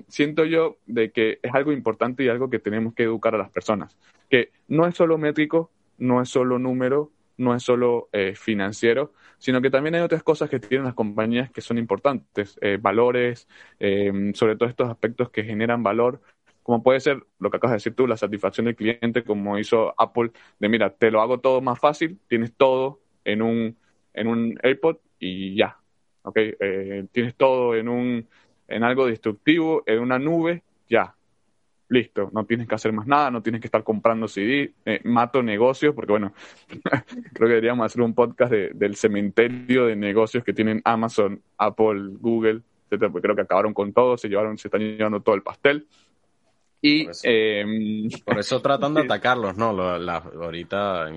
[0.08, 3.50] siento yo de que es algo importante y algo que tenemos que educar a las
[3.50, 3.96] personas.
[4.28, 9.70] Que no es solo métrico, no es solo número, no es solo financiero, sino que
[9.70, 13.48] también hay otras cosas que tienen las compañías que son importantes, eh, valores,
[13.80, 16.20] eh, sobre todo estos aspectos que generan valor,
[16.62, 20.00] como puede ser lo que acabas de decir tú, la satisfacción del cliente, como hizo
[20.00, 23.76] Apple, de mira, te lo hago todo más fácil, tienes todo en un,
[24.14, 25.76] en un AirPod y ya,
[26.22, 26.36] ¿ok?
[26.36, 28.28] Eh, tienes todo en, un,
[28.68, 31.16] en algo destructivo, en una nube, ya,
[31.92, 35.42] listo, no tienes que hacer más nada, no tienes que estar comprando CD, eh, mato
[35.42, 36.32] negocios, porque bueno,
[37.34, 42.62] creo que deberíamos hacer un podcast del cementerio de negocios que tienen Amazon, Apple, Google,
[42.86, 45.86] etcétera, porque creo que acabaron con todo, se llevaron, se están llevando todo el pastel.
[46.80, 49.68] Y por eso, em, por eso tratan de atacarlos, ¿no?
[49.68, 51.08] ahorita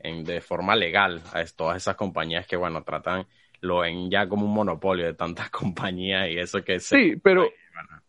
[0.00, 3.26] en, de forma legal a todas esas compañías que, bueno, tratan
[3.60, 7.48] lo en ya como un monopolio de tantas compañías y eso que Sí, pero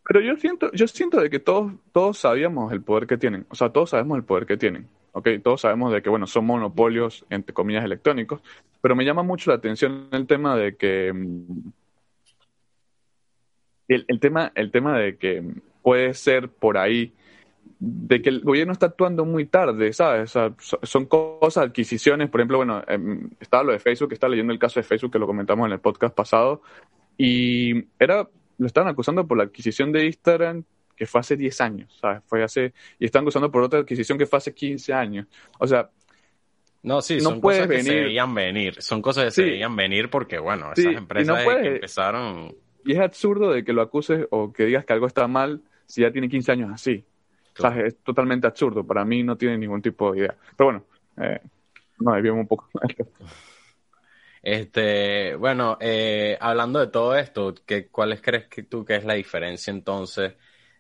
[0.06, 3.46] pero yo siento, yo siento de que todos, todos sabíamos el poder que tienen.
[3.50, 4.88] O sea, todos sabemos el poder que tienen.
[5.12, 5.28] ¿ok?
[5.44, 8.42] Todos sabemos de que, bueno, son monopolios, entre comillas, electrónicos.
[8.82, 11.14] Pero me llama mucho la atención el tema de que...
[11.14, 11.72] Mm,
[13.88, 15.44] el, tema, el tema de que
[15.82, 17.14] puede ser por ahí
[17.80, 20.36] de que el gobierno está actuando muy tarde, ¿sabes?
[20.36, 24.52] O sea, son cosas, adquisiciones, por ejemplo, bueno, em, estaba lo de Facebook, estaba leyendo
[24.52, 26.62] el caso de Facebook que lo comentamos en el podcast pasado,
[27.18, 28.28] y era
[28.60, 30.64] lo estaban acusando por la adquisición de Instagram
[30.96, 32.22] que fue hace 10 años, ¿sabes?
[32.28, 35.28] Fue hace, y están acusando por otra adquisición que fue hace 15 años.
[35.58, 35.90] O sea,
[36.84, 38.82] no, sí, son cosas que se veían venir.
[38.82, 42.54] Son cosas que se veían venir porque, bueno, esas empresas empezaron.
[42.86, 46.02] Y es absurdo de que lo acuses o que digas que algo está mal si
[46.02, 47.06] ya tiene 15 años así.
[47.58, 48.86] O sea, es totalmente absurdo.
[48.86, 50.36] Para mí no tiene ningún tipo de idea.
[50.56, 50.84] Pero bueno,
[51.18, 51.40] eh,
[52.00, 52.70] no, debíamos un poco.
[54.42, 59.16] Este, bueno, eh, hablando de todo esto, ¿qué, ¿cuáles crees que tú que es la
[59.16, 60.34] diferencia entonces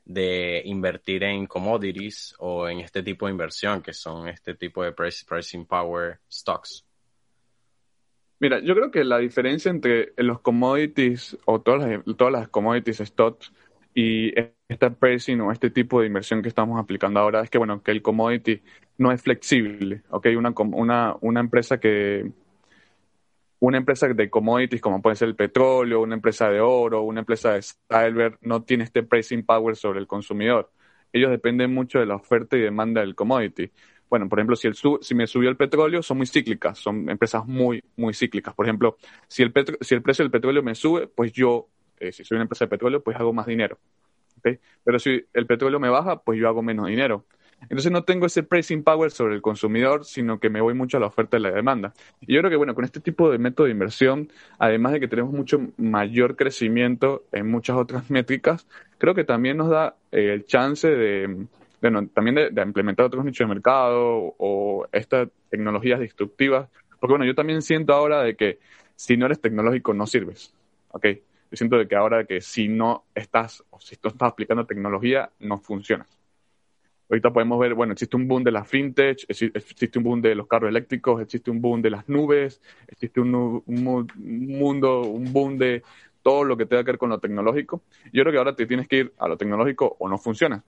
[0.05, 4.93] de invertir en commodities o en este tipo de inversión que son este tipo de
[4.93, 6.85] pricing power stocks?
[8.39, 12.99] Mira, yo creo que la diferencia entre los commodities o todas las, todas las commodities
[12.99, 13.51] stocks
[13.93, 14.33] y
[14.69, 17.91] esta pricing o este tipo de inversión que estamos aplicando ahora es que, bueno, que
[17.91, 18.61] el commodity
[18.97, 20.27] no es flexible, ¿ok?
[20.37, 22.31] Una, una, una empresa que
[23.59, 27.53] una empresa de commodities como puede ser el petróleo, una empresa de oro, una empresa
[27.53, 30.71] de silver, no tiene este pricing power sobre el consumidor.
[31.11, 33.71] Ellos dependen mucho de la oferta y demanda del commodity.
[34.09, 37.45] Bueno, por ejemplo, si, el si me subió el petróleo, son muy cíclicas, son empresas
[37.45, 38.55] muy, muy cíclicas.
[38.55, 41.67] Por ejemplo, si el, si el precio del petróleo me sube, pues yo,
[41.99, 43.77] eh, si soy una empresa de petróleo, pues hago más dinero.
[44.83, 47.25] Pero si el petróleo me baja, pues yo hago menos dinero.
[47.63, 50.99] Entonces no tengo ese pricing power sobre el consumidor, sino que me voy mucho a
[50.99, 51.93] la oferta y la demanda.
[52.21, 55.07] Y yo creo que, bueno, con este tipo de método de inversión, además de que
[55.07, 58.67] tenemos mucho mayor crecimiento en muchas otras métricas,
[58.97, 61.45] creo que también nos da eh, el chance de,
[61.81, 66.69] bueno, también de, implementar otros nichos de mercado o estas tecnologías destructivas.
[66.99, 68.59] Porque, bueno, yo también siento ahora de que
[68.95, 70.53] si no eres tecnológico no sirves,
[70.89, 71.05] ¿ok?
[71.51, 75.31] Yo siento de que ahora que si no estás o si no estás aplicando tecnología,
[75.39, 76.18] no funcionas.
[77.09, 80.47] Ahorita podemos ver, bueno, existe un boom de la fintech, existe un boom de los
[80.47, 85.81] carros eléctricos, existe un boom de las nubes, existe un, mundo, un boom de
[86.21, 87.81] todo lo que tenga que ver con lo tecnológico.
[88.13, 90.63] Yo creo que ahora te tienes que ir a lo tecnológico o no funciona.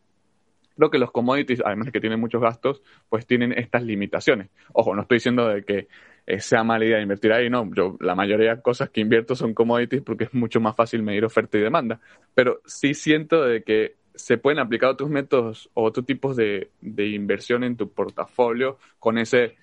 [0.75, 4.49] Creo que los commodities, además de que tienen muchos gastos, pues tienen estas limitaciones.
[4.73, 5.88] Ojo, no estoy diciendo de que
[6.25, 7.69] eh, sea mala idea invertir ahí, no.
[7.75, 11.23] Yo la mayoría de cosas que invierto son commodities porque es mucho más fácil medir
[11.23, 11.99] oferta y demanda.
[12.34, 17.63] Pero sí siento de que se pueden aplicar otros métodos o otros tipos de, inversión
[17.63, 19.56] en tu portafolio con ese,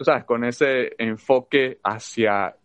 [0.00, 2.56] sabes, con ese enfoque hacia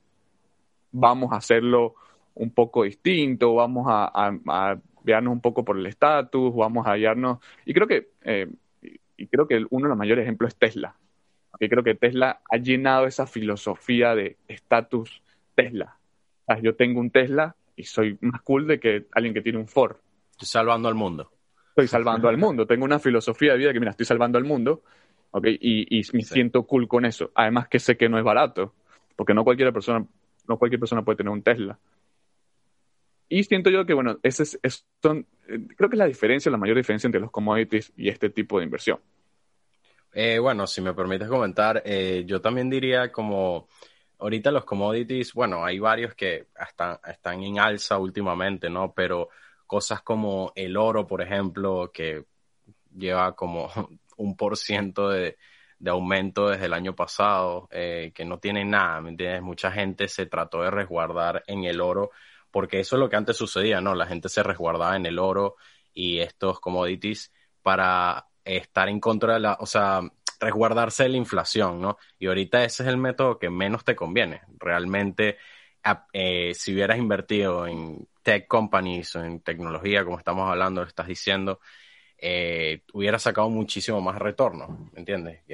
[0.92, 1.96] vamos a hacerlo
[2.34, 7.40] un poco distinto, vamos a, a, vernos un poco por el estatus, vamos a hallarnos.
[7.66, 8.48] Y creo que, eh,
[9.18, 10.96] y creo que uno de los mayores ejemplos es Tesla.
[11.60, 15.22] Creo que Tesla ha llenado esa filosofía de estatus
[15.54, 15.98] Tesla.
[16.64, 19.98] yo tengo un Tesla y soy más cool de que alguien que tiene un Ford.
[20.42, 21.32] Estoy salvando al mundo.
[21.70, 22.66] Estoy salvando al mundo.
[22.66, 24.82] Tengo una filosofía de vida que, mira, estoy salvando al mundo,
[25.30, 25.46] ¿ok?
[25.48, 27.30] Y, y me siento cool con eso.
[27.36, 28.74] Además que sé que no es barato,
[29.16, 30.04] porque no cualquier persona,
[30.48, 31.78] no cualquier persona puede tener un Tesla.
[33.30, 35.26] Y siento yo que, bueno, ese es, creo
[35.90, 39.00] que es la diferencia, la mayor diferencia entre los commodities y este tipo de inversión.
[40.12, 43.68] Eh, bueno, si me permites comentar, eh, yo también diría como
[44.18, 48.92] ahorita los commodities, bueno, hay varios que están, están en alza últimamente, ¿no?
[48.92, 49.30] Pero
[49.72, 52.26] cosas como el oro, por ejemplo, que
[52.94, 53.70] lleva como
[54.18, 55.38] un por ciento de,
[55.88, 59.42] aumento desde el año pasado, eh, que no tiene nada, ¿me entiendes?
[59.42, 62.12] Mucha gente se trató de resguardar en el oro,
[62.52, 63.96] porque eso es lo que antes sucedía, ¿no?
[63.96, 65.56] La gente se resguardaba en el oro
[65.94, 67.32] y estos commodities
[67.62, 70.02] para estar en contra de la, o sea,
[70.42, 71.98] resguardarse de la inflación, ¿no?
[72.20, 74.42] Y ahorita ese es el método que menos te conviene.
[74.60, 75.38] Realmente,
[76.12, 81.08] eh, si hubieras invertido en tech companies o en tecnología, como estamos hablando, lo estás
[81.08, 81.60] diciendo,
[82.18, 85.40] eh, hubiera sacado muchísimo más retorno, ¿me entiendes?
[85.48, 85.54] sí,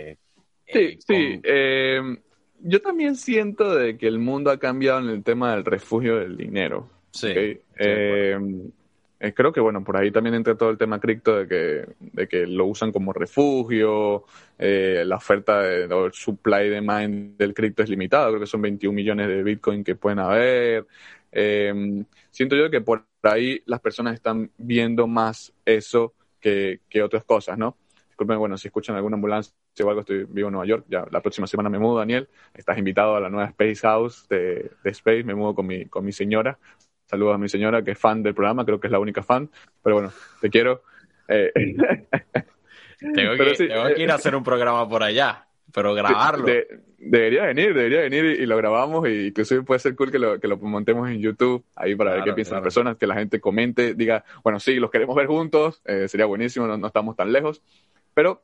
[0.68, 1.40] eh, sí.
[1.44, 2.02] Eh,
[2.60, 6.36] yo también siento de que el mundo ha cambiado en el tema del refugio del
[6.36, 6.90] dinero.
[7.12, 7.62] Sí.
[9.34, 12.46] creo que, bueno, por ahí también entra todo el tema cripto de que, de que
[12.48, 14.26] lo usan como refugio,
[14.58, 19.28] la oferta de, el supply demand del cripto es limitado, creo que son 21 millones
[19.30, 20.86] de Bitcoin que pueden haber.
[21.32, 27.78] Siento yo que por ahí las personas están viendo más eso que, otras cosas, ¿no?
[28.08, 31.22] Disculpen, bueno, si escuchan alguna ambulancia o algo, estoy vivo en Nueva York, ya la
[31.22, 35.36] próxima semana me mudo, Daniel, estás invitado a la nueva Space House de, Space, me
[35.36, 36.58] mudo con mi, con mi señora,
[37.06, 39.50] saludos a mi señora que es fan del programa, creo que es la única fan,
[39.84, 40.12] pero bueno,
[40.42, 40.84] te quiero.
[41.28, 41.52] Eh,
[43.14, 46.46] tengo, que, ir a hacer un programa por allá pero grabarlo.
[46.98, 50.48] debería venir, debería venir y, lo grabamos y inclusive puede ser cool que lo, que
[50.48, 53.94] lo montemos en YouTube ahí para ver qué piensan las personas, que la gente comente,
[53.94, 57.62] diga, bueno, sí, los queremos ver juntos, eh, sería buenísimo, no, estamos tan lejos,
[58.14, 58.44] pero...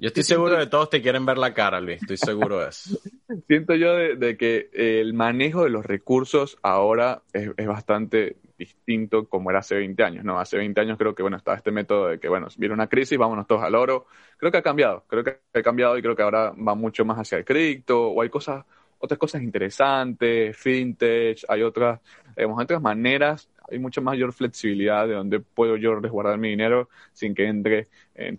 [0.00, 3.00] Yo estoy seguro de todos te quieren ver la cara, Luis, estoy seguro de eso.
[3.48, 9.50] Siento yo de, que el manejo de los recursos ahora es, es bastante distinto como
[9.50, 10.38] era hace 20 años, ¿no?
[10.38, 13.18] Hace 20 años creo que, bueno, estaba este método de que, bueno, viene una crisis,
[13.18, 14.06] vámonos todos al oro.
[14.36, 17.18] Creo que ha cambiado, creo que ha cambiado y creo que ahora va mucho más
[17.18, 18.64] hacia el cripto o hay cosas,
[18.98, 22.00] otras cosas interesantes, fintech, hay otras,
[22.36, 27.34] digamos, otras maneras, hay mucha mayor flexibilidad de donde puedo yo resguardar mi dinero sin
[27.34, 28.38] que entre en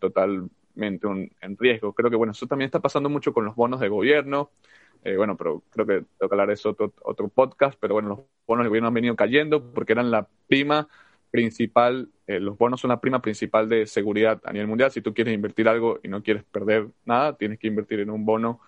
[0.79, 1.93] totalmente en riesgo.
[1.93, 4.51] Creo que, bueno, eso también está pasando mucho con los bonos de gobierno.
[5.03, 8.09] Eh, bueno, pero creo que tengo que hablar de eso otro, otro podcast, pero bueno,
[8.09, 10.87] los bonos del gobierno han venido cayendo porque eran la prima
[11.31, 14.91] principal, eh, los bonos son la prima principal de seguridad a nivel mundial.
[14.91, 18.25] Si tú quieres invertir algo y no quieres perder nada, tienes que invertir en un
[18.25, 18.59] bono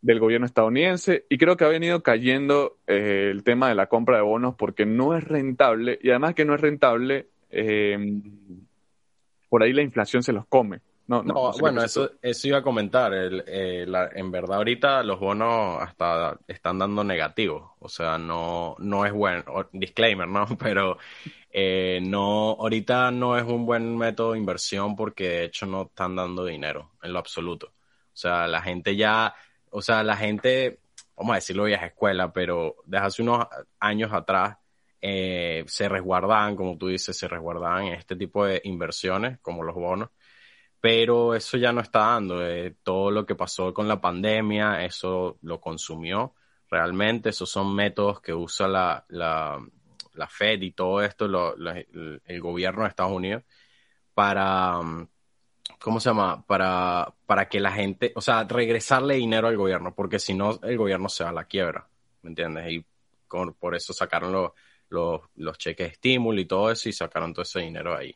[0.00, 4.16] del gobierno estadounidense y creo que ha venido cayendo eh, el tema de la compra
[4.16, 7.28] de bonos porque no es rentable y además que no es rentable,
[9.48, 10.80] por ahí la inflación se los come.
[11.06, 13.12] No, no, bueno, eso, eso iba a comentar.
[13.12, 17.72] El, eh, en verdad, ahorita los bonos hasta están dando negativos.
[17.78, 19.44] O sea, no, no es bueno.
[19.72, 20.46] Disclaimer, ¿no?
[20.58, 20.96] Pero
[21.50, 26.16] eh, no, ahorita no es un buen método de inversión porque de hecho no están
[26.16, 27.66] dando dinero en lo absoluto.
[27.66, 29.34] O sea, la gente ya,
[29.70, 30.80] o sea, la gente,
[31.16, 33.46] vamos a decirlo vieja escuela, pero desde hace unos
[33.78, 34.56] años atrás
[35.02, 39.74] eh, se resguardaban, como tú dices, se resguardaban en este tipo de inversiones como los
[39.74, 40.08] bonos
[40.84, 42.46] pero eso ya no está dando.
[42.46, 46.34] Eh, todo lo que pasó con la pandemia, eso lo consumió
[46.68, 47.30] realmente.
[47.30, 49.58] Esos son métodos que usa la, la,
[50.28, 53.44] Fed y todo esto, el, gobierno de Estados Unidos,
[54.12, 54.78] para,
[55.80, 56.44] ¿cómo se llama?
[56.46, 60.76] Para, para que la gente, o sea, regresarle dinero al gobierno, porque si no, el
[60.76, 61.88] gobierno se va a la quiebra,
[62.20, 62.70] ¿me entiendes?
[62.70, 62.84] Y
[63.58, 64.52] por eso sacaron los,
[64.90, 68.14] los, los cheques de estímulo y todo eso y sacaron todo ese dinero ahí.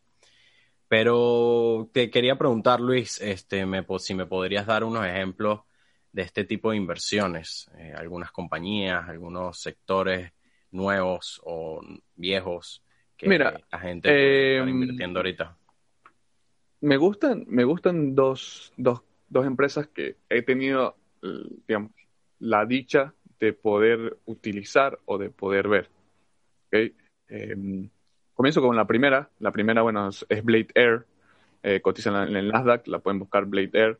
[0.89, 5.61] Pero te quería preguntar, Luis, este, me, si me podrías dar unos ejemplos
[6.13, 10.33] de este tipo de inversiones, eh, algunas compañías, algunos sectores
[10.71, 11.81] nuevos o
[12.17, 12.83] viejos
[13.17, 15.57] que Mira, la gente está em, invirtiendo ahorita.
[16.81, 20.97] Me gustan, me gustan dos, dos, dos empresas que he tenido,
[21.67, 21.93] digamos,
[22.39, 25.91] la dicha de poder utilizar o de poder ver.
[26.69, 26.95] ¿okay?
[27.29, 27.91] Em,
[28.39, 29.29] Comienzo con la primera.
[29.41, 31.07] La primera, bueno, es, Blade Air.
[31.65, 33.99] Eh, cotiza en, el Nasdaq, la pueden buscar Blade Air.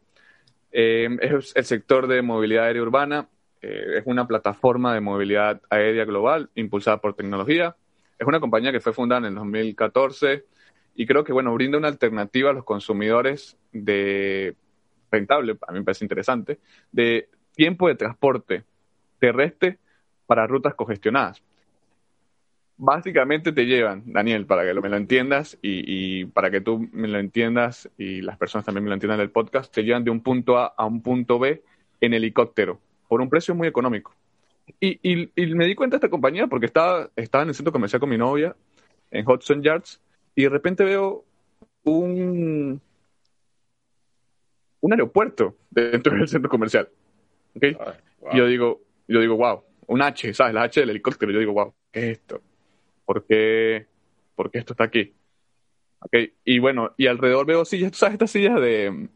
[0.71, 3.29] Eh, es el sector de movilidad aérea urbana.
[3.61, 7.75] Eh, es una plataforma de movilidad aérea global impulsada por tecnología.
[8.17, 10.45] Es una compañía que fue fundada en el 2014
[10.95, 14.55] y creo que, bueno, brinda una alternativa a los consumidores de
[15.11, 16.61] rentable, a mí me parece interesante,
[16.93, 18.63] de tiempo de transporte
[19.19, 19.79] terrestre
[20.29, 21.43] para rutas congestionadas
[22.79, 27.19] básicamente te llevan, Daniel, para que me lo entiendas y, para que tú me lo
[27.19, 30.57] entiendas y las personas también me lo entiendan del podcast, te llevan de un punto
[30.57, 31.63] A a un punto B
[32.01, 34.15] en helicóptero por un precio muy económico.
[34.81, 38.11] Y, me di cuenta de esta compañía porque estaba, estaba en el centro comercial con
[38.11, 38.55] mi novia,
[39.11, 40.01] en Hudson Yards,
[40.35, 41.25] y de repente veo
[41.85, 42.81] un,
[44.81, 46.89] un aeropuerto dentro del centro comercial.
[47.57, 47.77] ¿okay?
[48.33, 50.55] Y yo digo, yo digo, wow, un H, ¿sabes?
[50.55, 51.33] La H del helicóptero.
[51.33, 52.43] Yo digo, wow, ¿qué es esto?
[53.09, 53.87] ¿Por qué,
[54.35, 55.15] ¿Por qué esto está aquí?
[55.99, 56.35] Okay.
[56.45, 59.09] Y bueno, y alrededor veo sillas, ¿tú sabes estas sillas de,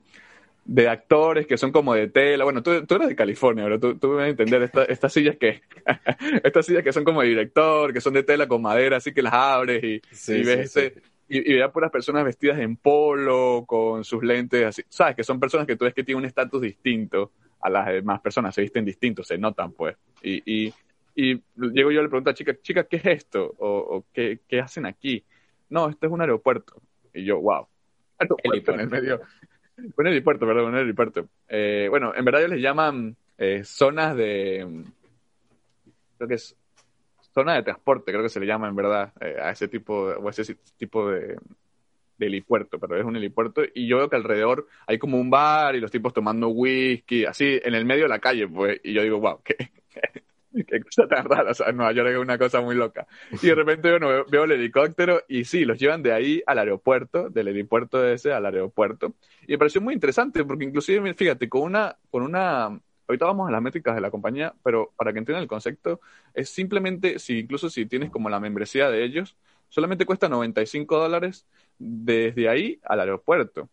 [0.65, 2.45] de actores que son como de tela.
[2.45, 5.37] Bueno, tú, tú eres de California, pero tú, tú me vas a entender estas sillas
[5.37, 5.61] que
[6.43, 9.21] estas sillas que son como de director, que son de tela con madera, así que
[9.21, 10.01] las abres y,
[10.33, 10.95] y ves ese,
[11.29, 14.83] y, y por puras personas vestidas en polo, con sus lentes así.
[14.89, 18.23] Sabes que son personas que tú ves que tienen un estatus distinto a las demás
[18.23, 19.99] personas, se visten distintos, se notan pues.
[20.23, 20.75] Y, y,
[21.15, 23.55] y llego yo y le pregunto a chica, chica, ¿qué es esto?
[23.59, 25.25] O, o ¿qué, ¿qué, hacen aquí?
[25.69, 26.81] No, este es un aeropuerto.
[27.13, 27.67] Y yo, wow.
[28.19, 29.21] Aeropuerto en el medio
[29.97, 31.29] un helipuerto, perdón, un helipuerto.
[31.49, 34.85] Eh, bueno, en verdad ellos les llaman eh, zonas de.
[36.17, 36.57] Creo que es.
[37.35, 40.29] Zona de transporte, creo que se le llama en verdad eh, a ese tipo, o
[40.29, 41.39] ese tipo de,
[42.19, 45.75] de helipuerto, pero es un helipuerto y yo veo que alrededor hay como un bar
[45.75, 49.03] y los tipos tomando whisky, así en el medio de la calle, pues, y yo
[49.03, 49.71] digo, wow, qué,
[50.67, 53.07] qué cosa tan rara, o sea, Nueva York es una cosa muy loca.
[53.43, 57.31] Y de repente bueno, veo, el helicóptero y sí, los llevan de ahí al aeropuerto,
[57.31, 59.15] del helipuerto ese al aeropuerto.
[59.47, 62.65] Y me pareció muy interesante porque inclusive, fíjate, con una, con una,
[63.09, 66.01] ahorita vamos a las métricas de la compañía, pero para que entiendan el concepto,
[66.35, 69.37] es simplemente, si incluso si tienes como la membresía de ellos,
[69.69, 71.47] solamente cuesta 95 dólares
[71.79, 73.69] desde ahí al aeropuerto.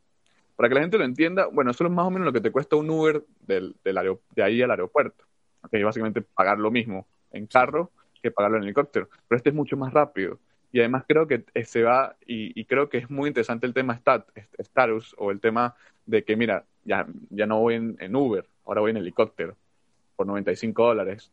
[0.55, 2.51] Para que la gente lo entienda, bueno, eso es más o menos lo que te
[2.51, 5.28] cuesta un Uber del, del de ahí al aeropuerto
[5.71, 7.91] que básicamente pagar lo mismo en carro
[8.21, 9.09] que pagarlo en helicóptero.
[9.27, 10.39] Pero este es mucho más rápido.
[10.71, 14.27] Y además creo que se va, y, creo que es muy interesante el tema stat,
[14.57, 18.81] status o el tema de que, mira, ya, ya no voy en, en Uber, ahora
[18.81, 19.55] voy en helicóptero
[20.15, 21.31] por 95 dólares.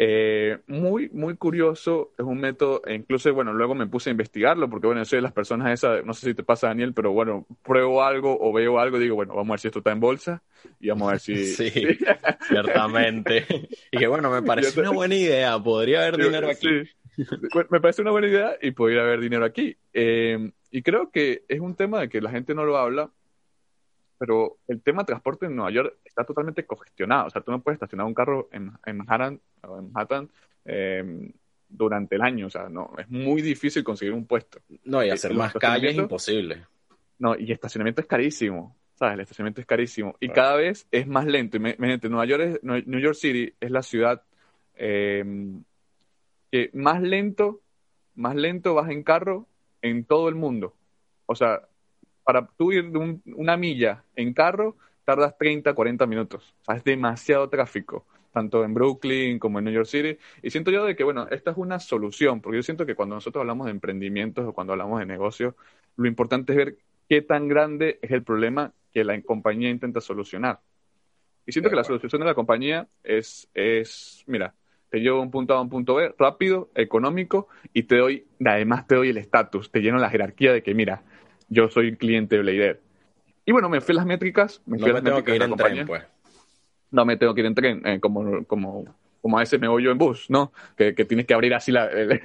[0.00, 4.70] Eh, muy, muy curioso, es un método, e incluso, bueno, luego me puse a investigarlo,
[4.70, 7.46] porque, bueno, soy de las personas esas, no sé si te pasa, Daniel, pero bueno,
[7.62, 10.42] pruebo algo o veo algo, digo, bueno, vamos a ver si esto está en bolsa
[10.78, 11.34] y vamos a ver si...
[11.58, 11.70] Sí,
[12.48, 13.44] ciertamente.
[13.90, 16.68] y que, bueno, me parece una buena idea, podría haber dinero aquí.
[17.68, 19.76] me parece una buena idea y podría haber dinero aquí.
[19.92, 23.10] Eh, y creo que es un tema de que la gente no lo habla,
[24.18, 27.28] pero el tema de transporte en Nueva York está totalmente congestionado.
[27.28, 30.28] O sea, tú no puedes estacionar un carro en, Manhattan, en Manhattan
[30.64, 31.32] eh,
[31.68, 32.48] durante el año.
[32.48, 34.58] O sea, no, es muy difícil conseguir un puesto.
[34.84, 36.66] No, y hacer más calles es imposible.
[37.18, 38.76] No, y estacionamiento es carísimo.
[38.94, 39.14] ¿Sabes?
[39.14, 40.16] El estacionamiento es carísimo.
[40.18, 41.56] Y cada vez es más lento.
[41.56, 44.24] Imagínate, Nueva York es, New York City es la ciudad
[44.74, 45.24] eh,
[46.50, 47.60] que más lento,
[48.16, 49.46] más lento vas en carro
[49.82, 50.74] en todo el mundo.
[51.26, 51.68] O sea,
[52.28, 54.76] para tú ir de una milla en carro,
[55.06, 56.54] tardas 30, 40 minutos.
[56.60, 58.04] O sea, es demasiado tráfico,
[58.34, 60.18] tanto en Brooklyn como en New York City.
[60.42, 63.14] Y siento yo de que, bueno, esta es una solución, porque yo siento que cuando
[63.14, 65.54] nosotros hablamos de emprendimientos o cuando hablamos de negocios,
[65.96, 66.76] lo importante es ver
[67.08, 70.60] qué tan grande es el problema que la compañía intenta solucionar.
[71.46, 74.52] Y siento que la solución de la compañía es, es, mira,
[74.90, 78.86] te llevo un punto A a un punto B, rápido, económico, y te doy, además
[78.86, 81.04] te doy el estatus, te lleno la jerarquía de que, mira,
[81.48, 82.80] yo soy cliente de Blader.
[83.44, 85.56] Y bueno, me fui a las métricas, me fui a las métricas que ir en
[85.56, 86.04] tren, pues.
[86.90, 88.84] No me tengo que ir en tren, eh, como, como,
[89.20, 90.52] como a veces me voy yo en bus, ¿no?
[90.76, 91.86] Que, que tienes que abrir así la...
[91.86, 92.20] El,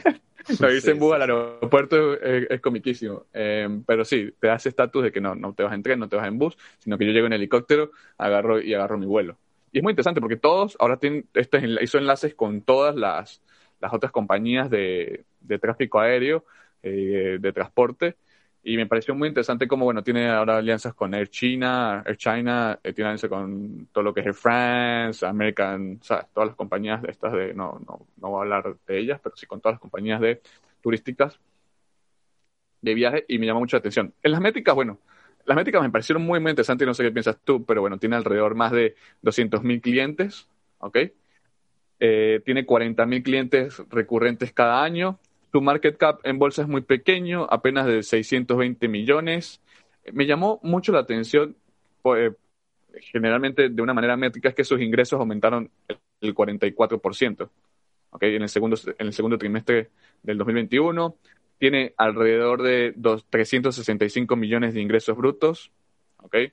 [0.74, 3.26] irse en bus al aeropuerto es, comiquísimo.
[3.34, 6.10] Eh, pero sí, te das estatus de que no, no te vas en tren, no
[6.10, 9.38] te vas en bus, sino que yo llego en helicóptero, agarro y agarro mi vuelo.
[9.72, 13.42] Y es muy interesante porque todos ahora tienen, este hizo enlaces con todas las,
[13.80, 16.46] las otras compañías de, de tráfico aéreo,
[16.84, 18.18] eh, de transporte,
[18.64, 22.80] y me pareció muy interesante como, bueno, tiene ahora alianzas con Air China, Air China,
[22.82, 27.02] eh, tiene alianzas con todo lo que es Air France, American, sea, todas las compañías
[27.02, 29.76] de estas de, no, no, no voy a hablar de ellas, pero sí con todas
[29.76, 30.42] las compañías de
[30.82, 31.40] turísticas
[32.82, 34.14] de viaje y me llamó mucho la atención.
[34.24, 35.00] En las métricas, bueno,
[35.46, 37.98] las métricas me parecieron muy, muy interesantes y no sé qué piensas tú, pero bueno,
[37.98, 40.48] tiene alrededor más de 200.000 clientes,
[40.80, 40.98] ¿ok?
[42.00, 45.20] Eh, tiene 40.000 clientes recurrentes cada año,
[45.54, 49.62] su market cap en bolsa es muy pequeño, apenas de 620 millones.
[50.12, 51.56] Me llamó mucho la atención,
[52.02, 52.34] pues,
[53.02, 55.70] generalmente de una manera métrica, es que sus ingresos aumentaron
[56.22, 57.50] el 44%.
[58.10, 58.36] ¿okay?
[58.36, 59.92] En, el segundo, en el segundo trimestre
[60.24, 61.18] del 2021
[61.60, 62.96] tiene alrededor de
[63.30, 65.72] 365 millones de ingresos brutos,
[66.18, 66.52] ¿okay?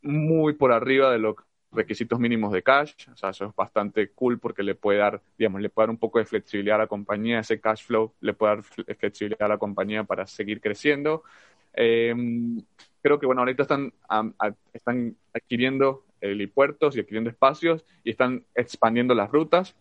[0.00, 1.36] muy por arriba de lo
[1.72, 5.60] requisitos mínimos de cash, o sea, eso es bastante cool porque le puede dar, digamos,
[5.60, 8.56] le puede dar un poco de flexibilidad a la compañía, ese cash flow le puede
[8.56, 8.64] dar
[8.96, 11.22] flexibilidad a la compañía para seguir creciendo.
[11.74, 12.14] Eh,
[13.02, 13.92] creo que, bueno, ahorita están,
[14.72, 19.76] están adquiriendo helipuertos y adquiriendo espacios y están expandiendo las rutas.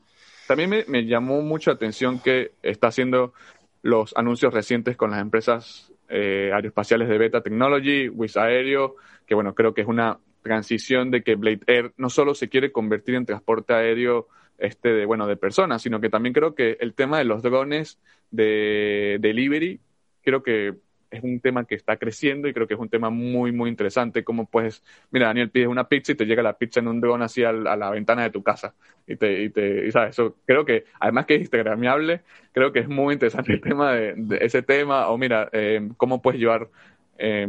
[0.48, 3.34] También me, me llamó mucho la atención que está haciendo
[3.82, 9.54] los anuncios recientes con las empresas eh, aeroespaciales de Beta Technology, Wizz Aéreo, que bueno,
[9.54, 13.26] creo que es una transición de que Blade Air no solo se quiere convertir en
[13.26, 14.28] transporte aéreo
[14.58, 18.00] este de bueno de personas, sino que también creo que el tema de los drones
[18.32, 19.80] de delivery
[20.22, 20.76] creo que
[21.12, 24.24] es un tema que está creciendo y creo que es un tema muy, muy interesante.
[24.24, 27.22] Como pues, mira, Daniel, pides una pizza y te llega la pizza en un dron
[27.22, 28.76] así a la, ventana de tu casa.
[29.08, 32.22] Y te, y te y sabes, eso creo que, además que es instagramiable,
[32.52, 35.08] creo que es muy interesante el tema de, ese tema.
[35.10, 36.70] O mira, eh, cómo puedes llevar
[37.18, 37.48] eh,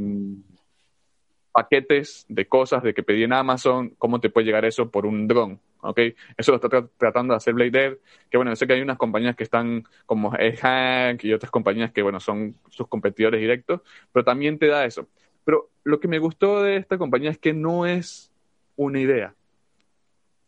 [1.52, 5.26] paquetes de cosas de que pedí en Amazon, cómo te puede llegar eso por un
[5.26, 5.98] dron, ¿ok?
[6.36, 7.98] Eso lo está tratando de hacer Blade
[8.30, 12.02] que bueno, sé que hay unas compañías que están como Hack y otras compañías que,
[12.02, 13.80] bueno, son sus competidores directos,
[14.12, 15.08] pero también te da eso.
[15.44, 18.30] Pero lo que me gustó de esta compañía es que no es
[18.76, 19.34] una idea,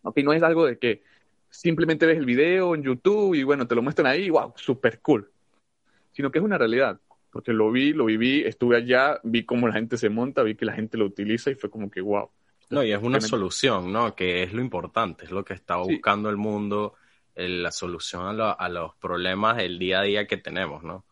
[0.02, 0.18] ¿ok?
[0.18, 1.02] No es algo de que
[1.50, 5.30] simplemente ves el video en YouTube y, bueno, te lo muestran ahí, wow, super cool,
[6.12, 6.98] sino que es una realidad
[7.32, 10.66] porque lo vi, lo viví, estuve allá, vi cómo la gente se monta, vi que
[10.66, 12.30] la gente lo utiliza y fue como que wow.
[12.68, 14.14] No, y es una solución, ¿no?
[14.14, 16.94] Que es lo importante, es lo que está buscando el mundo,
[17.34, 21.04] la solución a, los problemas del día a día que tenemos, ¿no?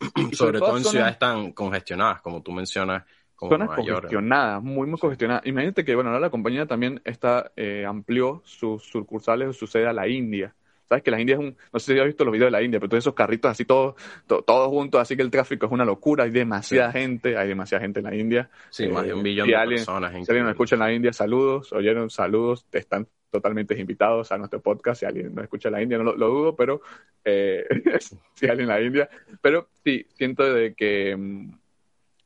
[0.32, 3.04] sobre, todo en ciudades tan congestionadas, como tú mencionas.
[3.36, 5.46] Como zonas congestionadas, muy, muy congestionadas.
[5.46, 9.86] Imagínate que, bueno, ahora la compañía también está, eh, amplió sus sucursales o su sede
[9.86, 10.56] a la India.
[10.88, 12.62] Sabes que la India es un, no sé si has visto los videos de la
[12.62, 13.94] India, pero todos esos carritos así todos,
[14.26, 18.00] todos juntos, así que el tráfico es una locura, hay demasiada gente, hay demasiada gente
[18.00, 18.50] en la India.
[18.70, 20.12] Sí, más de un eh, billón de personas.
[20.12, 24.60] Si alguien nos escucha en la India, saludos, oyeron saludos, están totalmente invitados a nuestro
[24.60, 26.80] podcast, si alguien nos escucha en la India, no lo, dudo, pero
[27.24, 27.66] eh,
[28.34, 29.10] si alguien en la India,
[29.42, 31.50] pero sí, siento de que, mm,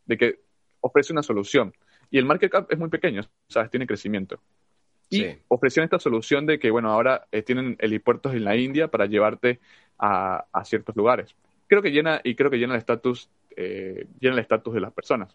[0.07, 0.39] de que
[0.81, 1.75] ofrece una solución.
[2.11, 3.71] Y el market cap es muy pequeño, ¿sabes?
[3.71, 4.39] Tiene crecimiento.
[5.13, 9.07] Y ofrecieron esta solución de que, bueno, ahora eh, tienen helipuertos en la India para
[9.07, 9.61] llevarte
[9.99, 11.35] a, ciertos lugares.
[11.69, 14.93] Creo que llena, y creo que llena el estatus, eh, llena el estatus de las
[14.93, 15.35] personas.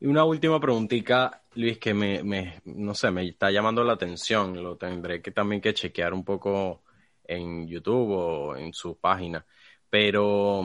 [0.00, 4.62] Y una última preguntita, Luis, que me, me, no sé, me está llamando la atención.
[4.62, 6.82] Lo tendré que también que chequear un poco
[7.24, 9.44] en YouTube o en su página.
[9.90, 10.62] Pero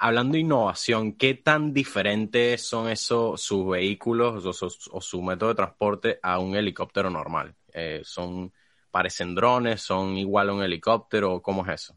[0.00, 4.44] hablando de innovación, ¿qué tan diferentes son esos sus vehículos
[4.90, 7.54] o, su método de transporte a un helicóptero normal?
[7.72, 8.50] Eh, ¿Son
[8.90, 9.82] parecen drones?
[9.82, 11.40] ¿Son igual a un helicóptero?
[11.42, 11.96] ¿Cómo es eso?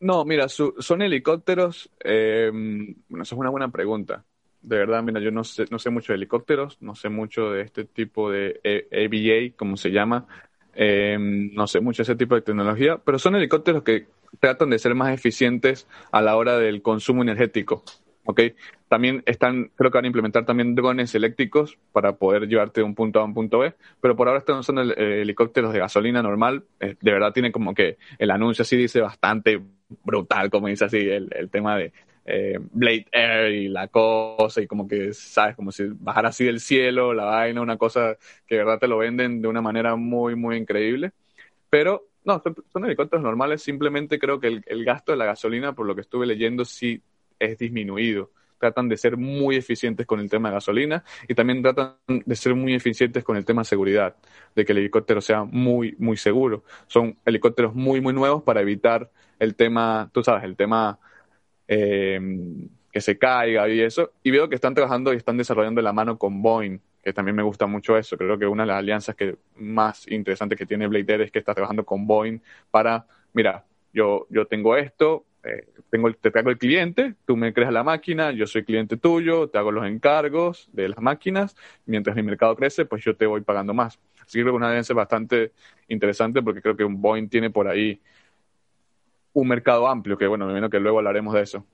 [0.00, 1.90] No, mira, son helicópteros.
[2.02, 4.24] Eh, bueno, eso es una buena pregunta.
[4.62, 7.62] De verdad, mira, yo no sé, no sé mucho de helicópteros, no sé mucho de
[7.62, 8.60] este tipo de
[8.92, 10.26] ABA, como se llama.
[10.72, 14.06] Eh, no sé mucho de ese tipo de tecnología, pero son helicópteros que
[14.40, 17.84] tratan de ser más eficientes a la hora del consumo energético.
[18.24, 18.40] ¿ok?
[18.88, 22.94] También están, creo que van a implementar también drones eléctricos para poder llevarte de un
[22.94, 26.22] punto A a un punto B, pero por ahora están usando eh, helicópteros de gasolina
[26.22, 26.64] normal.
[26.80, 29.60] Eh, de verdad tiene como que el anuncio así dice bastante
[30.04, 31.92] brutal, como dice así el, el tema de
[32.26, 35.56] eh, Blade Air y la cosa, y como que, ¿sabes?
[35.56, 38.16] Como si bajara así del cielo, la vaina, una cosa
[38.46, 41.12] que de verdad te lo venden de una manera muy, muy increíble.
[41.68, 45.94] Pero no, son, helicópteros normales, simplemente creo que el, gasto de la gasolina, por lo
[45.94, 47.02] que estuve leyendo, sí
[47.38, 48.30] es disminuido.
[48.58, 52.54] Tratan de ser muy eficientes con el tema de gasolina y también tratan de ser
[52.54, 54.16] muy eficientes con el tema de seguridad,
[54.54, 56.64] de que el helicóptero sea muy, muy seguro.
[56.86, 60.98] Son helicópteros muy, muy nuevos para evitar el tema, tú sabes, el tema
[61.68, 62.18] eh,
[62.90, 64.12] que se caiga y eso.
[64.22, 67.42] Y veo que están trabajando y están desarrollando la mano con Boeing que también me
[67.42, 68.16] gusta mucho eso.
[68.16, 71.54] Creo que una de las alianzas que más interesantes que tiene Blader es que está
[71.54, 72.40] trabajando con Boeing
[72.70, 77.72] para, mira, yo, yo tengo esto, eh, tengo, te traigo el cliente, tú me creas
[77.72, 82.22] la máquina, yo soy cliente tuyo, te hago los encargos de las máquinas, mientras mi
[82.22, 84.00] mercado crece, pues yo te voy pagando más.
[84.22, 85.52] Así que creo que una alianza bastante
[85.88, 88.00] interesante porque creo que un Boeing tiene por ahí
[89.34, 91.66] un mercado amplio, que bueno, me imagino que luego hablaremos de eso.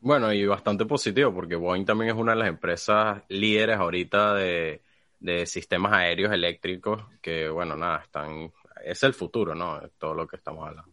[0.00, 4.82] Bueno, y bastante positivo, porque Boeing también es una de las empresas líderes ahorita de,
[5.46, 8.52] sistemas aéreos eléctricos, que bueno, nada, están,
[8.84, 9.80] es el futuro, ¿no?
[9.98, 10.92] Todo lo que estamos hablando.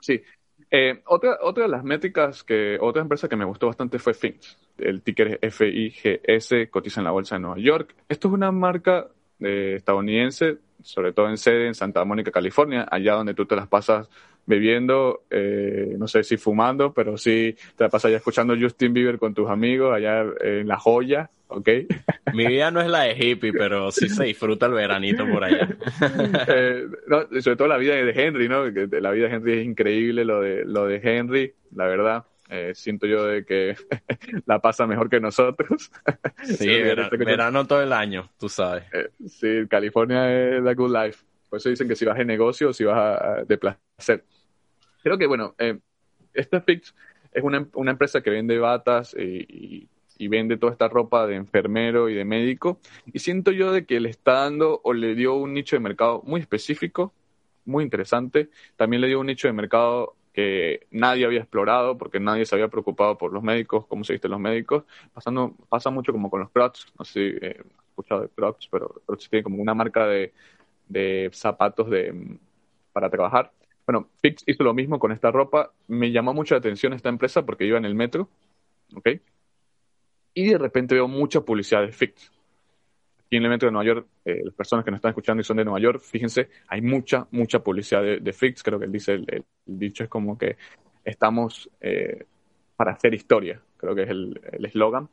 [0.00, 0.22] Sí.
[0.70, 4.56] Eh, otra, otra de las métricas que, otra empresa que me gustó bastante fue Finch.
[4.78, 7.94] El ticker es FIGS, cotiza en la bolsa de Nueva York.
[8.08, 9.08] Esto es una marca
[9.40, 13.68] eh, estadounidense, sobre todo en sede en Santa Mónica, California, allá donde tú te las
[13.68, 14.08] pasas
[14.46, 19.18] bebiendo, eh, no sé si fumando, pero sí te la pasas allá escuchando Justin Bieber
[19.18, 21.68] con tus amigos allá en La Joya, ¿ok?
[22.32, 25.68] Mi vida no es la de hippie, pero sí se disfruta el veranito por allá.
[26.48, 26.86] Eh,
[27.40, 28.66] sobre todo la vida de Henry, ¿no?
[28.66, 32.24] la vida de Henry es increíble, lo de, lo de Henry, la verdad.
[32.48, 33.74] Eh, siento yo de que
[34.46, 35.90] la pasa mejor que nosotros.
[36.44, 36.68] Sí,
[37.18, 38.84] verano, todo el año, tú sabes.
[39.26, 41.24] sí, California es la good life.
[41.48, 44.24] Por eso dicen que si vas de negocio o si vas a, de placer.
[45.06, 45.78] Creo que, bueno, eh,
[46.34, 46.92] esta Fix
[47.30, 49.88] es una, una, empresa que vende batas y,
[50.18, 52.80] vende toda esta ropa de enfermero y de médico.
[53.12, 56.22] Y siento yo de que le está dando o le dio un nicho de mercado
[56.26, 57.14] muy específico,
[57.64, 58.50] muy interesante.
[58.74, 62.66] También le dio un nicho de mercado que nadie había explorado porque nadie se había
[62.66, 64.82] preocupado por los médicos, cómo se visten los médicos.
[65.14, 68.66] Pasando, pasa mucho como con los Crocs, no sé si eh, has escuchado de Crocs,
[68.72, 70.32] pero Crocs tiene como una marca de,
[70.88, 72.38] de zapatos de,
[72.92, 73.52] para trabajar.
[73.86, 75.72] Bueno, Fix hizo lo mismo con esta ropa.
[75.88, 78.28] Me llamó mucho la atención esta empresa porque iba en el metro,
[78.94, 79.08] ¿ok?
[80.34, 82.30] Y de repente veo mucha publicidad de Fix
[83.26, 85.44] aquí en el metro de Nueva York, eh, las personas que nos están escuchando y
[85.44, 88.62] son de Nueva York, fíjense, hay mucha, mucha publicidad de, de Fix.
[88.62, 90.56] Creo que él dice, el, dicho es como que
[91.04, 92.24] estamos eh,
[92.76, 95.08] para hacer historia, creo que es el eslogan.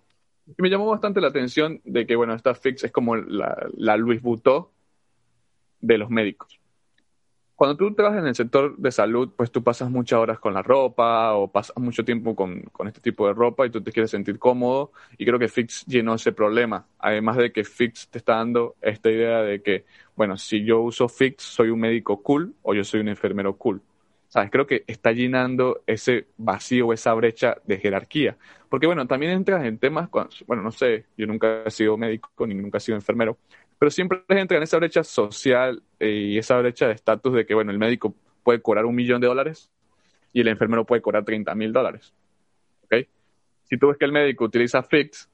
[0.46, 3.98] Y me llamó bastante la atención de que, bueno, esta Fix es como la, la
[3.98, 4.68] Louis Vuitton
[5.80, 6.60] de los médicos
[7.56, 10.64] cuando tú trabajas en el sector de salud, pues tú pasas muchas horas con la
[10.64, 14.12] ropa o pasas mucho tiempo con, con, este tipo de ropa y tú te quieres
[14.12, 16.88] sentir cómodo y creo que Fix llenó ese problema.
[17.00, 19.86] Además de que Fix te está dando esta idea de que,
[20.16, 23.82] bueno, si yo uso Fix, soy un médico cool o yo soy un enfermero cool.
[24.30, 24.50] ¿Sabes?
[24.50, 28.36] Creo que está llenando ese vacío, esa brecha de jerarquía.
[28.68, 30.10] Porque, bueno, también entras en temas,
[30.48, 33.38] bueno, no sé, yo nunca he sido médico ni nunca he sido enfermero,
[33.84, 37.54] pero siempre entra en esa brecha social eh, y esa brecha de estatus de que,
[37.54, 39.70] bueno, el médico puede cobrar un millón de dólares
[40.32, 42.14] y el enfermero puede cobrar 30 mil dólares.
[42.86, 43.10] ¿Ok?
[43.66, 45.30] Si tú ves que el médico utiliza Fix,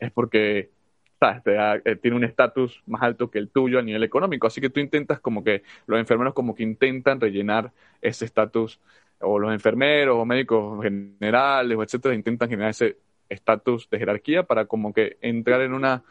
[0.00, 0.72] es porque
[1.20, 1.42] ¿sabes?
[1.84, 4.48] Eh, tiene un estatus más alto que el tuyo a nivel económico.
[4.48, 8.80] Así que tú intentas como que, los enfermeros como que intentan rellenar ese estatus,
[9.20, 12.96] o los enfermeros o médicos generales o etcétera, intentan generar ese
[13.28, 16.02] estatus de jerarquía para como que entrar en una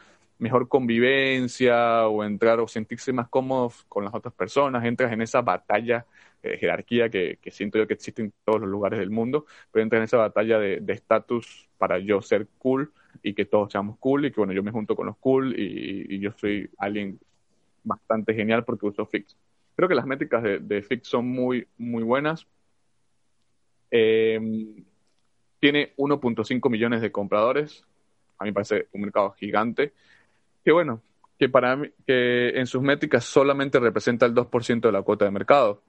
[0.42, 5.40] mejor convivencia o entrar o sentirse más cómodos con las otras personas, entras en esa
[5.40, 6.04] batalla
[6.42, 10.00] de jerarquía que, siento yo que existe en todos los lugares del mundo, pero entras
[10.00, 14.32] en esa batalla de estatus para yo ser cool y que todos seamos cool y
[14.32, 17.20] que bueno, yo me junto con los cool y, yo soy alguien
[17.84, 19.36] bastante genial porque uso Fix.
[19.76, 22.46] Creo que las métricas de, Fix son muy, muy buenas.
[23.90, 24.84] Em,
[25.60, 27.84] tiene 1.5 millones de compradores.
[28.38, 29.92] A mí me parece un mercado gigante
[30.64, 31.02] que bueno,
[31.38, 35.30] que para mí, que en sus métricas solamente representa el 2% de la cuota de
[35.30, 35.82] mercado.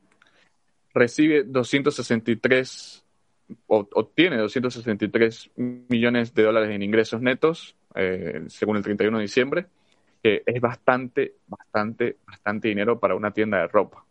[0.94, 3.04] Recibe 263
[3.68, 9.66] o obtiene 263 millones de dólares en ingresos netos, eh, según el 31 de diciembre,
[10.22, 14.06] que es bastante, bastante, bastante dinero para una tienda de ropa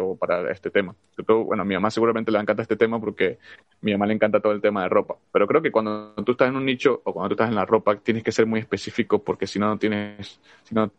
[0.00, 0.94] o para este tema.
[1.26, 4.40] bueno, a mi mamá seguramente le encanta este tema porque a mi mamá le encanta
[4.40, 5.16] todo el tema de ropa.
[5.32, 7.64] Pero creo que cuando tú estás en un nicho o cuando tú estás en la
[7.64, 10.90] ropa tienes que ser muy específico porque si no, no tienes, si no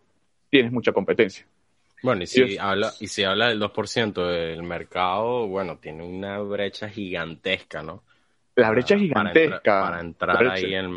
[0.49, 1.45] tienes mucha competencia.
[2.03, 6.89] Bueno, y si, habla, y si habla del 2% del mercado, bueno, tiene una brecha
[6.89, 8.03] gigantesca, ¿no?
[8.55, 9.81] La brecha gigantesca.
[9.81, 10.95] Para, entrar ahí en,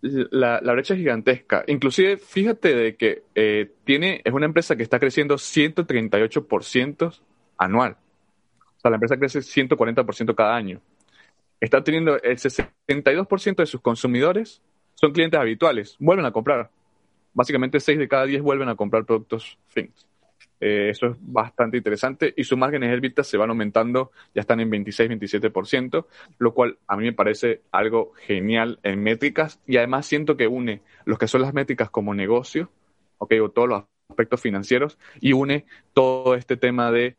[0.00, 1.64] la, brecha es gigantesca.
[1.66, 7.20] Inclusive, fíjate de que eh, tiene, es una empresa que está creciendo 138%
[7.58, 7.96] anual.
[8.76, 10.80] O sea, la empresa crece 140% cada año.
[11.60, 14.62] Está teniendo el 62% de sus consumidores
[14.96, 16.70] son clientes habituales, vuelven a comprar.
[17.34, 20.06] Básicamente 6 de cada 10 vuelven a comprar productos Things.
[20.60, 24.70] Eh, eso es bastante interesante y sus márgenes EBITDA se van aumentando, ya están en
[24.70, 26.06] 26-27%,
[26.38, 30.80] lo cual a mí me parece algo genial en métricas y además siento que une
[31.04, 32.70] lo que son las métricas como negocio,
[33.18, 37.16] okay, o todos los aspectos financieros y une todo este tema de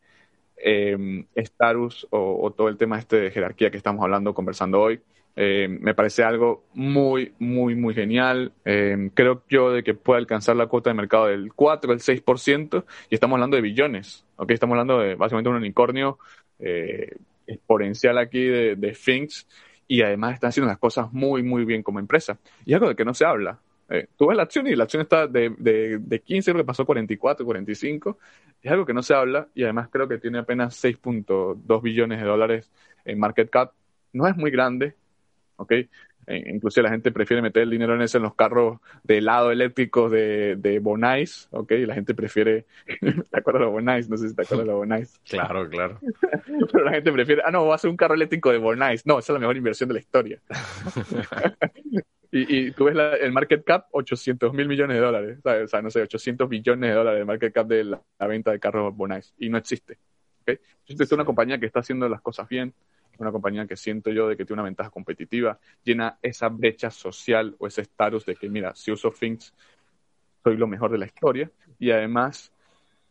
[0.57, 4.99] eh, status o, todo el tema este de jerarquía que estamos hablando, conversando hoy.
[5.39, 8.53] Eh, me parece algo muy, muy, muy genial.
[8.65, 12.85] Eh, creo yo de que puede alcanzar la cuota de mercado del 4, el 6%,
[13.11, 14.49] y estamos hablando de billones, ¿ok?
[14.49, 16.17] Estamos hablando de básicamente un unicornio
[16.57, 19.47] eh, exponencial aquí de, de Finks,
[19.87, 22.39] y además están haciendo las cosas muy, muy bien como empresa.
[22.65, 23.59] Y algo de que no se habla.
[24.17, 26.81] tú ves la acción y la acción está de, de, de 15, creo que pasó
[26.81, 28.17] a 44, 45.
[28.63, 32.25] Es algo que no se habla y además creo que tiene apenas 6.2 billones de
[32.25, 32.71] dólares
[33.05, 33.73] en market cap.
[34.13, 34.95] No es muy grande,
[35.57, 35.73] ¿ok?
[36.27, 39.49] E inclusive la gente prefiere meter el dinero en eso en los carros de helado
[39.49, 41.71] eléctricos de, de Bonais, ¿ok?
[41.85, 42.65] La gente prefiere,
[43.31, 44.09] ¿te acuerdas de los Bonais?
[44.09, 45.19] No sé si te acuerdas de los Bonais.
[45.27, 45.99] Claro, claro.
[46.71, 49.05] Pero la gente prefiere, ah, no, va a ser un carro eléctrico de Bonais.
[49.05, 50.41] No, esa es la mejor inversión de la historia.
[52.31, 55.81] y, y, tú ves la, el market cap, 800 mil millones de dólares, O sea,
[55.81, 59.33] no sé, 800 billones de dólares de market cap de la, venta de carros Bonais.
[59.37, 59.97] Y no existe,
[60.41, 60.59] ¿ok?
[60.87, 62.73] es una compañía que está haciendo las cosas bien,
[63.25, 67.55] una compañía que siento yo de que tiene una ventaja competitiva, llena esa brecha social
[67.59, 69.53] o ese estatus de que, mira, si uso Things,
[70.43, 71.51] soy lo mejor de la historia.
[71.79, 72.51] Y además,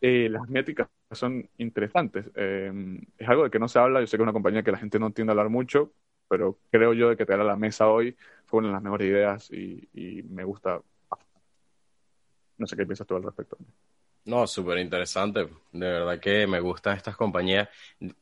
[0.00, 2.26] eh, las métricas son interesantes.
[2.34, 2.72] Eh,
[3.18, 4.78] es algo de que no se habla, yo sé que es una compañía que la
[4.78, 5.92] gente no tiende a hablar mucho,
[6.28, 9.08] pero creo yo de que traer a la mesa hoy fue una de las mejores
[9.08, 10.80] ideas y, y me gusta.
[12.58, 13.56] No sé qué piensas tú al respecto.
[14.26, 15.40] No, súper interesante.
[15.72, 17.68] De verdad que me gustan estas compañías.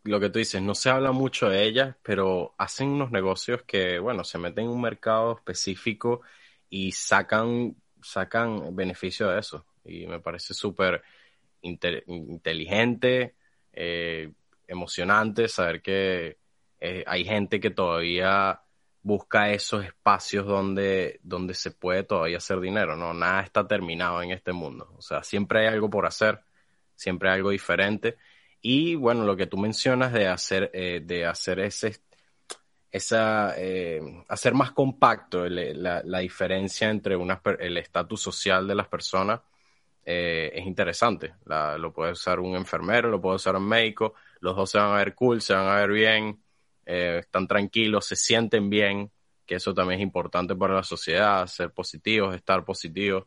[0.02, 3.98] Lo que tú dices, no se habla mucho de ellas, pero hacen unos negocios que,
[3.98, 6.20] bueno, se meten en un mercado específico
[6.68, 9.64] y sacan, sacan beneficio de eso.
[9.84, 11.02] Y me parece súper
[11.62, 13.36] inteligente,
[13.72, 14.32] eh,
[14.68, 16.38] emocionante saber que
[16.80, 18.60] eh, hay gente que todavía
[19.04, 23.14] busca esos espacios donde, donde se puede todavía hacer dinero, ¿no?
[23.14, 24.94] Nada está terminado en este mundo.
[24.96, 26.40] O sea, siempre hay algo por hacer,
[26.96, 28.16] siempre hay algo diferente.
[28.62, 32.00] Y bueno, lo que tú mencionas de hacer, eh, de hacer ese,
[32.90, 38.88] esa, eh, hacer más compacto la, la, diferencia entre una, el estatus social de las
[38.88, 39.40] personas
[40.06, 41.34] eh, es interesante.
[41.44, 44.96] lo puede usar un enfermero, lo puede usar un médico, los dos se van a
[44.96, 46.42] ver cool, se van a ver bien,
[46.86, 49.10] eh, están tranquilos, se sienten bien,
[49.46, 53.26] que eso también es importante para la sociedad, ser positivos, estar positivos,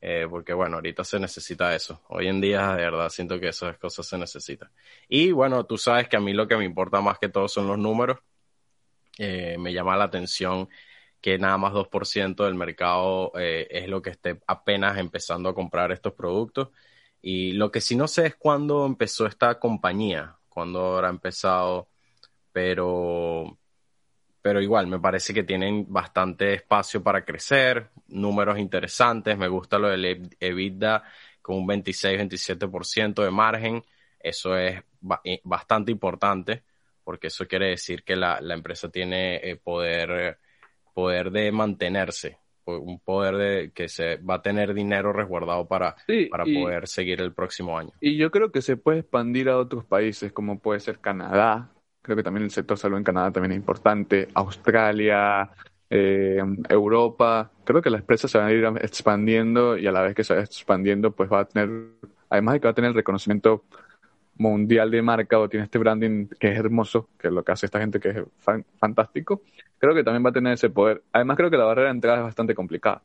[0.00, 2.02] eh, porque bueno, ahorita se necesita eso.
[2.08, 4.70] Hoy en día, de verdad, siento que esas cosas se necesitan.
[5.08, 7.66] Y bueno, tú sabes que a mí lo que me importa más que todo son
[7.66, 8.18] los números.
[9.18, 10.68] Eh, me llama la atención
[11.20, 16.12] que nada más 2% del mercado es lo que esté apenas empezando a comprar estos
[16.14, 16.68] productos.
[17.20, 21.88] Y lo que sí no sé es cuándo empezó esta compañía, cuándo habrá empezado
[22.52, 23.58] pero,
[24.42, 29.88] pero igual me parece que tienen bastante espacio para crecer, números interesantes, me gusta lo
[29.88, 31.02] del EBITDA
[31.42, 33.84] con un 26-27% de margen,
[34.20, 34.82] eso es
[35.24, 36.62] eh, bastante importante
[37.08, 40.36] porque eso quiere decir que la, empresa tiene eh, poder,
[40.92, 42.36] poder de mantenerse,
[42.66, 45.96] un poder de que se va a tener dinero resguardado para,
[46.30, 47.92] para poder seguir el próximo año.
[47.98, 51.72] Y yo creo que se puede expandir a otros países como puede ser Canadá,
[52.02, 54.28] Creo que también el sector salud en Canadá también es importante.
[54.34, 55.50] Australia,
[55.90, 57.50] eh, Europa.
[57.64, 60.34] Creo que las empresas se van a ir expandiendo y a la vez que se
[60.34, 61.70] va expandiendo, pues va a tener,
[62.30, 63.64] además de que va a tener el reconocimiento
[64.36, 67.66] mundial de marca o tiene este branding que es hermoso, que es lo que hace
[67.66, 68.16] esta gente que es
[68.78, 69.42] fantástico,
[69.78, 71.02] creo que también va a tener ese poder.
[71.12, 73.02] Además creo que la barrera de entrada es bastante complicada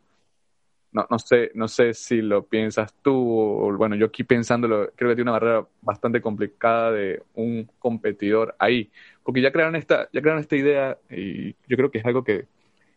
[0.94, 5.10] no, no, sé, no sé si lo piensas tú, o bueno, yo aquí pensándolo, creo
[5.10, 8.92] que tiene una barrera bastante complicada de un competidor ahí,
[9.24, 12.46] porque ya crearon esta, ya crearon esta idea y yo creo que es algo que,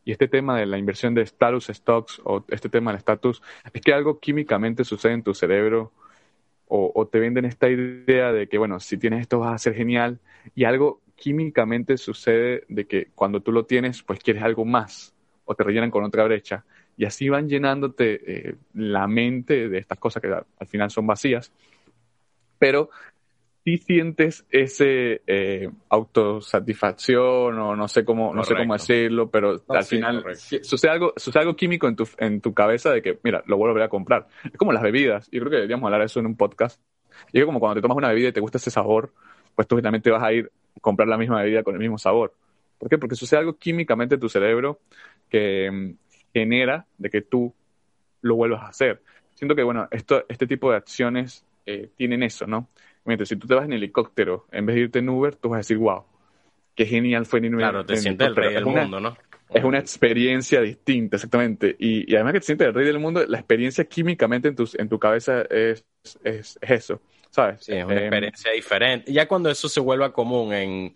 [0.04, 3.42] y este tema de la inversión de status stocks o este tema del status,
[3.72, 5.92] es que algo químicamente sucede en tu cerebro
[6.68, 9.74] o, o te venden esta idea de que, bueno, si tienes esto vas a ser
[9.74, 10.20] genial
[10.54, 15.14] y algo químicamente sucede de que cuando tú lo tienes, pues quieres algo más
[15.46, 16.64] o te rellenan con otra brecha
[16.96, 21.52] y así van llenándote eh, la mente de estas cosas que al final son vacías,
[22.58, 22.90] pero
[23.66, 29.84] si sientes ese eh, autosatisfacción o no sé cómo no sé cómo decirlo, pero al
[29.84, 30.24] final
[30.62, 33.82] sucede algo sucede algo químico en tu en tu cabeza de que mira lo vuelvo
[33.82, 34.28] a comprar.
[34.44, 35.28] Es como las bebidas.
[35.32, 36.80] Yo creo que deberíamos hablar de eso en un podcast.
[37.32, 39.12] Y es como cuando te tomas una bebida y te gusta ese sabor,
[39.56, 41.98] pues tú también te vas a ir a comprar la misma bebida con el mismo
[41.98, 42.34] sabor.
[42.78, 42.98] ¿Por qué?
[42.98, 44.78] Porque sucede algo químicamente en tu cerebro
[45.28, 46.05] que mm,
[46.36, 47.54] genera de que tú
[48.20, 49.02] lo vuelvas a hacer.
[49.34, 52.68] Siento que, bueno, esto, este tipo de acciones eh, tienen eso, ¿no?
[53.06, 55.56] Mientras si tú te vas en helicóptero, en vez de irte en Uber, tú vas
[55.56, 56.04] a decir, wow,
[56.74, 57.64] qué genial fue en Uber.
[57.64, 59.16] Claro, te sientes el rey del mundo, ¿no?
[59.48, 61.74] Es una experiencia distinta, exactamente.
[61.78, 64.88] Y, además que te sientes el rey del mundo, la experiencia químicamente en tu, en
[64.90, 65.86] tu cabeza es,
[66.22, 67.64] es, eso, ¿sabes?
[67.64, 69.10] Sí, es una eh, experiencia diferente.
[69.10, 70.94] Ya cuando eso se vuelva común en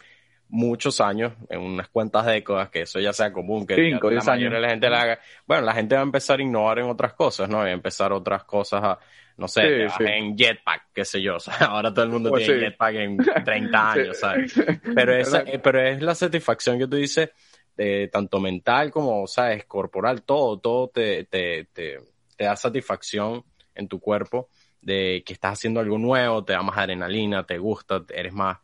[0.50, 4.56] muchos años, en unas cuantas décadas, que eso ya sea común, que Cinco, la mayoría
[4.56, 5.20] de la gente la haga.
[5.46, 7.64] Bueno, la gente va a empezar a innovar en otras cosas, ¿no?
[7.66, 8.98] Y a empezar otras cosas a,
[9.36, 11.36] no sé, en jetpack, qué sé yo.
[11.60, 14.54] ahora todo el mundo pues tiene jetpack en 30 años, ¿sabes?
[14.94, 17.30] Pero, esa, eh, pero es la satisfacción que tú dices,
[17.76, 19.64] de, tanto mental como, ¿sabes?
[19.64, 21.98] Corporal, todo, todo te, te, te,
[22.36, 23.44] te da satisfacción
[23.74, 24.48] en tu cuerpo
[24.82, 28.58] de que estás haciendo algo nuevo, te da más adrenalina, te gusta, eres más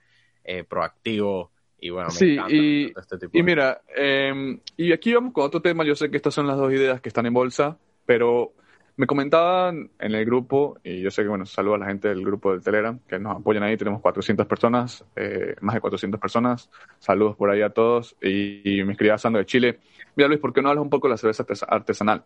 [0.45, 5.33] eh, proactivo, y bueno, me sí, y, este tipo y mira, em, y aquí vamos
[5.33, 5.85] con otro tema.
[5.85, 8.53] Yo sé que estas son las dos ideas que están en bolsa, pero
[8.97, 12.25] me comentaban en el grupo, y yo sé que, bueno, saludo a la gente del
[12.25, 13.77] grupo del Telegram, que nos apoyan ahí.
[13.77, 16.71] Tenemos 400 personas, eh, más de 400 personas.
[16.99, 18.17] Saludos por ahí a todos.
[18.23, 19.79] Y, me escribía Sandro de Chile.
[20.15, 22.25] Mira, Luis, ¿por qué no hablas un poco de la cerveza artesanal?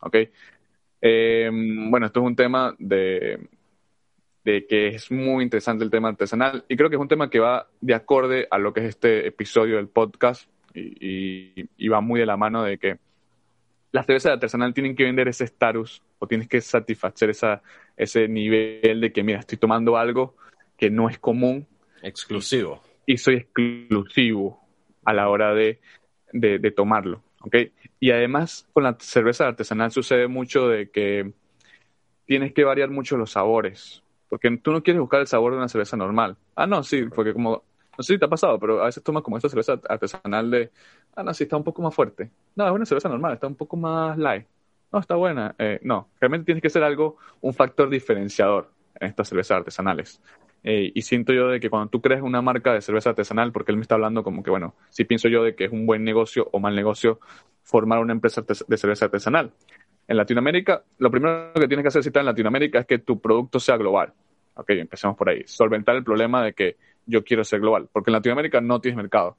[0.00, 0.16] ¿Ok?
[1.00, 3.48] Em, bueno, esto es un tema de,
[4.44, 7.38] de que es muy interesante el tema artesanal y creo que es un tema que
[7.38, 12.26] va de acorde a lo que es este episodio del podcast y, va muy de
[12.26, 12.98] la mano de que
[13.92, 17.62] las cervezas artesanal tienen que vender ese status o tienes que satisfacer esa,
[17.96, 20.34] ese nivel de que, mira, estoy tomando algo
[20.78, 21.66] que no es común.
[22.02, 22.82] Exclusivo.
[23.04, 24.60] Y, soy exclusivo.
[25.04, 25.78] a la hora de,
[26.32, 27.22] de, tomarlo.
[27.40, 27.72] ¿okay?
[28.00, 31.32] Y además con la cerveza artesanal sucede mucho de que
[32.24, 34.01] tienes que variar mucho los sabores,
[34.32, 36.38] porque tú no quieres buscar el sabor de una cerveza normal.
[36.56, 37.64] Ah, no, sí, porque como,
[37.98, 40.70] no sé si te ha pasado, pero a veces tomas como esta cerveza artesanal de,
[41.14, 42.30] ah, no, sí, está un poco más fuerte.
[42.56, 44.46] No, es una cerveza normal, está un poco más light.
[44.90, 45.54] No, está buena.
[45.58, 50.22] Eh, no, realmente tienes que ser algo, un factor diferenciador en estas cervezas artesanales.
[50.62, 53.70] Eh, y siento yo de que cuando tú creas una marca de cerveza artesanal, porque
[53.70, 56.04] él me está hablando como que, bueno, si pienso yo de que es un buen
[56.04, 57.20] negocio o mal negocio
[57.64, 59.52] formar una empresa de cerveza artesanal.
[60.08, 63.20] En Latinoamérica, lo primero que tienes que hacer si estás en Latinoamérica es que tu
[63.20, 64.12] producto sea global.
[64.54, 65.42] Ok, empecemos por ahí.
[65.46, 66.76] Solventar el problema de que
[67.06, 69.36] yo quiero ser global, porque en Latinoamérica no tienes mercado.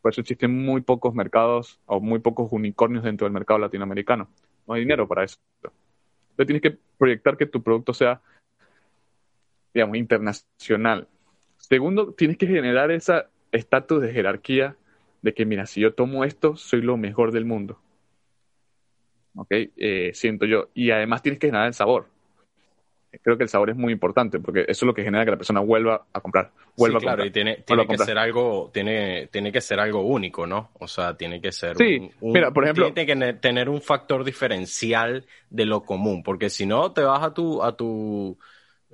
[0.00, 4.28] Por eso existen muy pocos mercados o muy pocos unicornios dentro del mercado latinoamericano.
[4.66, 5.38] No hay dinero para eso.
[5.62, 8.20] Entonces tienes que proyectar que tu producto sea
[9.72, 11.08] digamos, internacional.
[11.56, 14.76] Segundo, tienes que generar ese estatus de jerarquía
[15.22, 17.78] de que, mira, si yo tomo esto, soy lo mejor del mundo.
[19.36, 19.48] ¿Ok?
[19.50, 20.68] Eh, siento yo.
[20.74, 22.08] Y además tienes que generar el sabor.
[23.20, 25.36] Creo que el sabor es muy importante porque eso es lo que genera que la
[25.36, 26.50] persona vuelva a comprar.
[26.76, 30.70] Vuelva sí, claro, y tiene, que ser algo, tiene, tiene que ser algo único, ¿no?
[30.78, 35.26] O sea, tiene que ser sí, mira, por ejemplo, tiene que tener un factor diferencial
[35.50, 38.38] de lo común, porque si no te vas a tu, a tu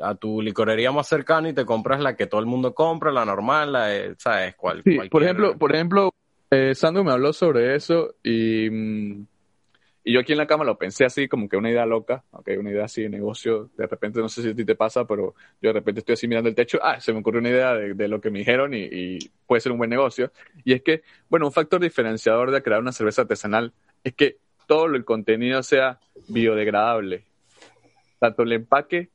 [0.00, 3.24] a tu licorería más cercana y te compras la que todo el mundo compra, la
[3.24, 4.54] normal, la ¿sabes?
[4.56, 6.12] ¿Cuál, sí, por ejemplo, por ejemplo
[6.50, 9.26] eh, Sandro me habló sobre eso y, mm,
[10.08, 12.56] y yo aquí en la cama lo pensé así como que una idea loca, okay,
[12.56, 15.34] una idea así de negocio, de repente no sé si a ti te pasa, pero
[15.60, 18.08] yo de repente estoy así mirando el techo, ah, se me ocurrió una idea de,
[18.08, 20.32] lo que me dijeron y, y, puede ser un buen negocio.
[20.64, 24.86] Y es que, bueno, un factor diferenciador de crear una cerveza artesanal es que todo
[24.86, 27.24] el contenido sea biodegradable,
[28.18, 29.10] tanto el empaque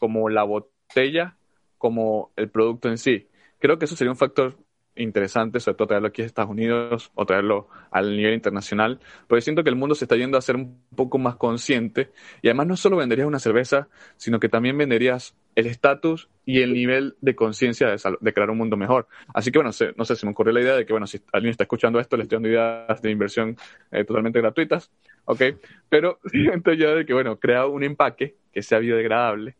[0.00, 1.36] como la botella,
[1.78, 3.28] como el producto en sí.
[3.60, 4.56] Creo que eso sería un factor
[4.96, 9.64] interesante, sobre todo traerlo aquí a Estados Unidos o traerlo al nivel internacional, porque siento
[9.64, 12.10] que el mundo se está yendo a ser un poco más consciente
[12.42, 16.74] y además no solo venderías una cerveza, sino que también venderías el estatus y el
[16.74, 19.08] nivel de conciencia de, crear un mundo mejor.
[19.32, 21.50] Así que bueno, no sé, se me ocurrió la idea de que bueno, si alguien
[21.50, 23.56] está escuchando esto, le estoy dando ideas de inversión
[23.90, 24.90] eh, totalmente gratuitas,
[25.24, 25.42] ¿ok?
[25.88, 29.56] Pero siento ya de que bueno, crea un empaque que sea biodegradable,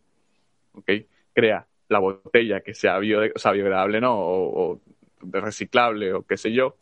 [1.33, 4.17] Crea la botella que sea, biodegradable, ¿no?
[4.19, 4.81] O,
[5.33, 6.77] reciclable o qué sé yo.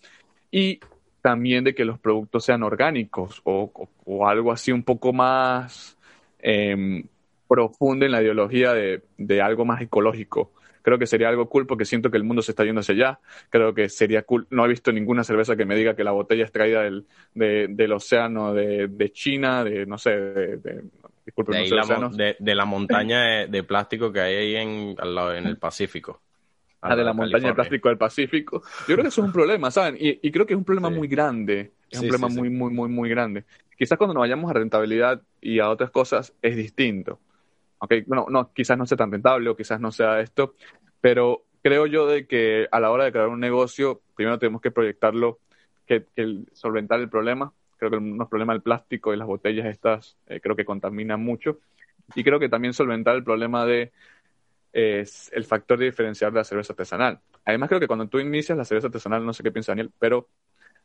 [0.50, 0.80] Y
[1.22, 3.88] también de que los productos sean orgánicos o,
[4.26, 5.96] algo así un poco más
[6.40, 7.04] eh,
[7.48, 10.52] profundo en la ideología de, algo más ecológico.
[10.82, 13.20] Creo que sería algo cool porque siento que el mundo se está yendo hacia allá.
[13.50, 14.48] Creo que sería cool.
[14.50, 17.92] No he visto ninguna cerveza que me diga que la botella es traída del, del
[17.92, 24.56] océano de, China, de no sé, de, de, la, montaña de, plástico que hay ahí
[24.56, 26.20] en, al lado, en el Pacífico.
[26.84, 28.60] Ah, de la montaña de plástico del Pacífico.
[28.80, 29.96] Yo creo que eso es un problema, ¿saben?
[30.00, 31.70] Y, creo que es un problema muy grande.
[31.88, 33.44] Es un problema muy, muy, muy, muy grande.
[33.78, 37.20] Quizás cuando nos vayamos a rentabilidad y a otras cosas es distinto.
[37.78, 40.54] Okay, bueno, no, quizás no sea tan rentable o quizás no sea esto,
[41.00, 44.72] pero creo yo de que a la hora de crear un negocio, primero tenemos que
[44.72, 45.38] proyectarlo,
[45.86, 50.16] que, que solventar el problema, creo que unos problemas del plástico y las botellas estas
[50.26, 51.58] eh, creo que contaminan mucho.
[52.14, 53.92] Y creo que también solventar el problema de
[54.72, 57.20] el factor de diferenciar de la cerveza artesanal.
[57.44, 60.28] Además creo que cuando tú inicias la cerveza artesanal, no sé qué piensa Daniel, pero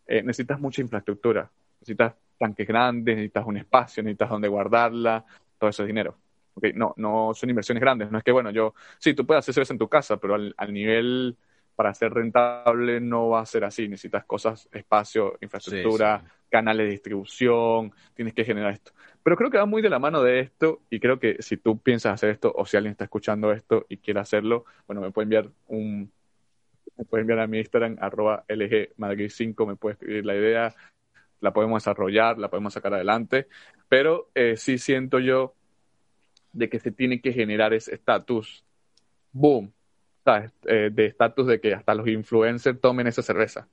[0.05, 1.49] eh, necesitas mucha infraestructura.
[1.79, 5.25] Necesitas tanques grandes, necesitas un espacio, necesitas donde guardarla,
[5.57, 6.17] todo eso es dinero.
[6.55, 8.11] Okay, no, no son inversiones grandes.
[8.11, 10.53] No es que, bueno, yo, sí, tú puedes hacer cerveza en tu casa, pero al,
[10.57, 11.37] al nivel
[11.75, 13.87] para ser rentable no va a ser así.
[13.87, 18.91] Necesitas cosas, espacio, infraestructura, canales de distribución, tienes que generar esto.
[19.27, 21.77] Pero creo que va muy de la mano de esto y creo que si tú
[21.79, 25.25] piensas hacer esto o si alguien está escuchando esto y quiere hacerlo, bueno, me puede
[25.25, 26.09] enviar un...
[26.95, 30.75] Me puede enviar a mi Instagram, arroba LGMadrid5, me puede escribir la idea,
[31.41, 33.49] la podemos desarrollar, la podemos sacar adelante,
[33.89, 35.55] pero eh, sí siento yo
[36.53, 38.63] de que se tiene que generar ese estatus,
[39.33, 39.73] boom,
[40.25, 43.67] eh, de estatus de que hasta los influencers tomen esa cerveza.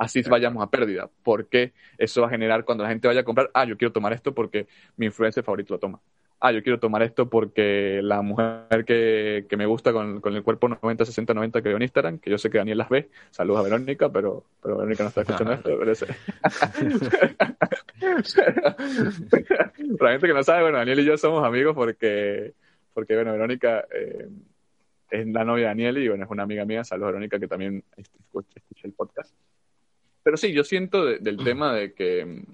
[0.00, 3.50] Así vayamos a pérdida, porque eso va a generar cuando la gente vaya a comprar,
[3.52, 6.00] ah, yo quiero tomar esto porque mi influencer favorito lo toma.
[6.40, 11.04] Ah, yo quiero tomar esto porque la mujer que, me gusta con, el cuerpo 90,
[11.04, 13.10] 60, 90 que veo en Instagram, que yo sé que Daniel las ve.
[13.30, 15.68] Saludos a Verónica, pero, pero Verónica no está escuchando esto.
[19.98, 22.54] Para la gente que no sabe, bueno, Daniel y yo somos amigos porque,
[22.94, 24.28] porque bueno, Verónica eh,
[25.10, 27.84] es la novia de Daniel y bueno, es una amiga mía, saludos Verónica, que también
[27.98, 29.34] escucha, el podcast.
[30.22, 32.44] Pero sí, yo siento del tema de que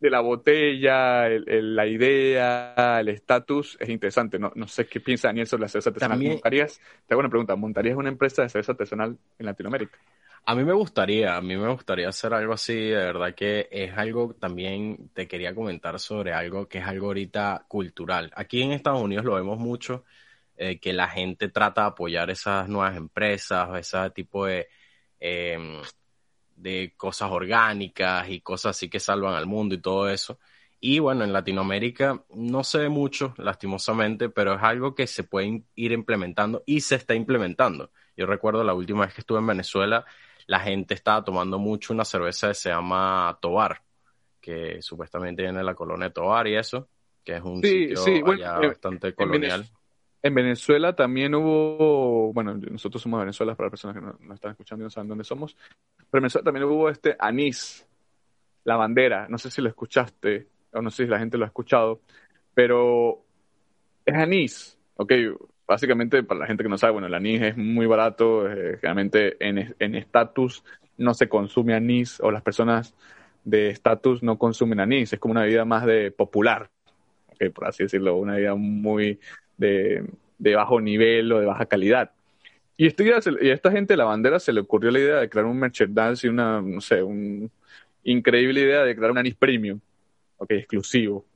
[0.00, 4.38] de la botella, la idea, el estatus, es interesante.
[4.38, 6.18] No, no sé qué piensa Daniel sobre la cerveza artesanal.
[6.18, 9.98] ¿Montarías, te hago una pregunta, ¿montarías una empresa de cerveza artesanal en Latinoamérica?
[10.46, 13.92] A mí me gustaría, a mí me gustaría hacer algo así, de verdad que es
[13.96, 18.32] algo también, te quería comentar sobre algo que es algo ahorita cultural.
[18.34, 20.04] Aquí en Estados Unidos lo vemos mucho,
[20.56, 24.68] eh, que la gente trata de apoyar esas nuevas empresas, ese tipo de,
[25.18, 25.82] em,
[26.60, 30.38] de cosas orgánicas y cosas así que salvan al mundo y todo eso.
[30.78, 35.62] Y bueno, en Latinoamérica no se ve mucho, lastimosamente, pero es algo que se puede
[35.74, 37.90] ir implementando y se está implementando.
[38.16, 40.04] Yo recuerdo la última vez que estuve en Venezuela,
[40.46, 43.82] la gente estaba tomando mucho una cerveza que se llama Tobar,
[44.40, 46.88] que supuestamente viene de la colonia de Tobar y eso,
[47.22, 49.60] que es un sitio allá bastante colonial.
[49.60, 49.79] En
[50.22, 54.82] Venezuela también hubo, bueno, nosotros somos de Venezuela para las personas que no, están escuchando
[54.82, 55.56] y no saben dónde somos,
[55.96, 57.86] pero en Venezuela también hubo este anís,
[58.64, 61.48] la bandera, no sé si lo escuchaste o no sé si la gente lo ha
[61.48, 62.00] escuchado,
[62.52, 63.22] pero
[64.04, 65.12] es anís, ok,
[65.66, 69.36] básicamente, para la gente que no sabe, bueno, el anís es muy barato, eh, generalmente
[69.40, 70.62] en estatus
[70.98, 72.94] no se consume anís o las personas
[73.44, 76.70] de estatus no consumen anís, es como una vida más de popular,
[77.54, 79.18] por así decirlo, una vida muy
[79.60, 82.10] de, bajo nivel o de baja calidad.
[82.76, 85.28] Y, este y a esta gente de la bandera se le ocurrió la idea de
[85.28, 87.48] crear un merchandise y una, no sé, una
[88.04, 89.78] increíble idea de crear un anís premium,
[90.38, 91.26] ok, exclusivo,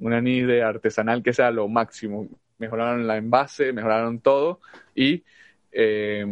[0.00, 2.28] un anís de artesanal que sea lo máximo
[2.62, 4.60] mejoraron la envase, mejoraron todo
[4.94, 5.24] y
[5.72, 6.24] eh,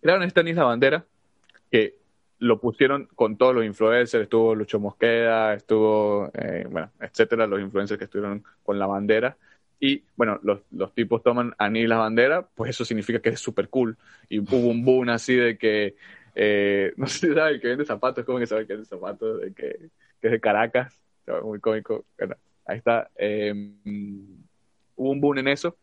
[0.00, 1.04] crearon esta Isla Bandera
[1.70, 1.94] que
[2.38, 7.96] lo pusieron con todos los influencers, estuvo Lucho Mosqueda, estuvo, eh, bueno, etcétera, los influencers
[7.96, 9.36] que estuvieron con la bandera.
[9.78, 13.68] Y bueno, los, los tipos toman anís la bandera, pues eso significa que es súper
[13.68, 13.98] cool.
[14.28, 15.96] Y hubo un boom así de que,
[16.34, 19.40] eh, no sé si sabe el que vende zapatos, ¿cómo que sabe que vende zapatos?
[19.40, 21.00] De que, que es de Caracas,
[21.42, 22.04] muy cómico.
[22.64, 23.10] ahí está.
[23.16, 23.52] Eh,
[24.96, 25.76] hubo un boom en eso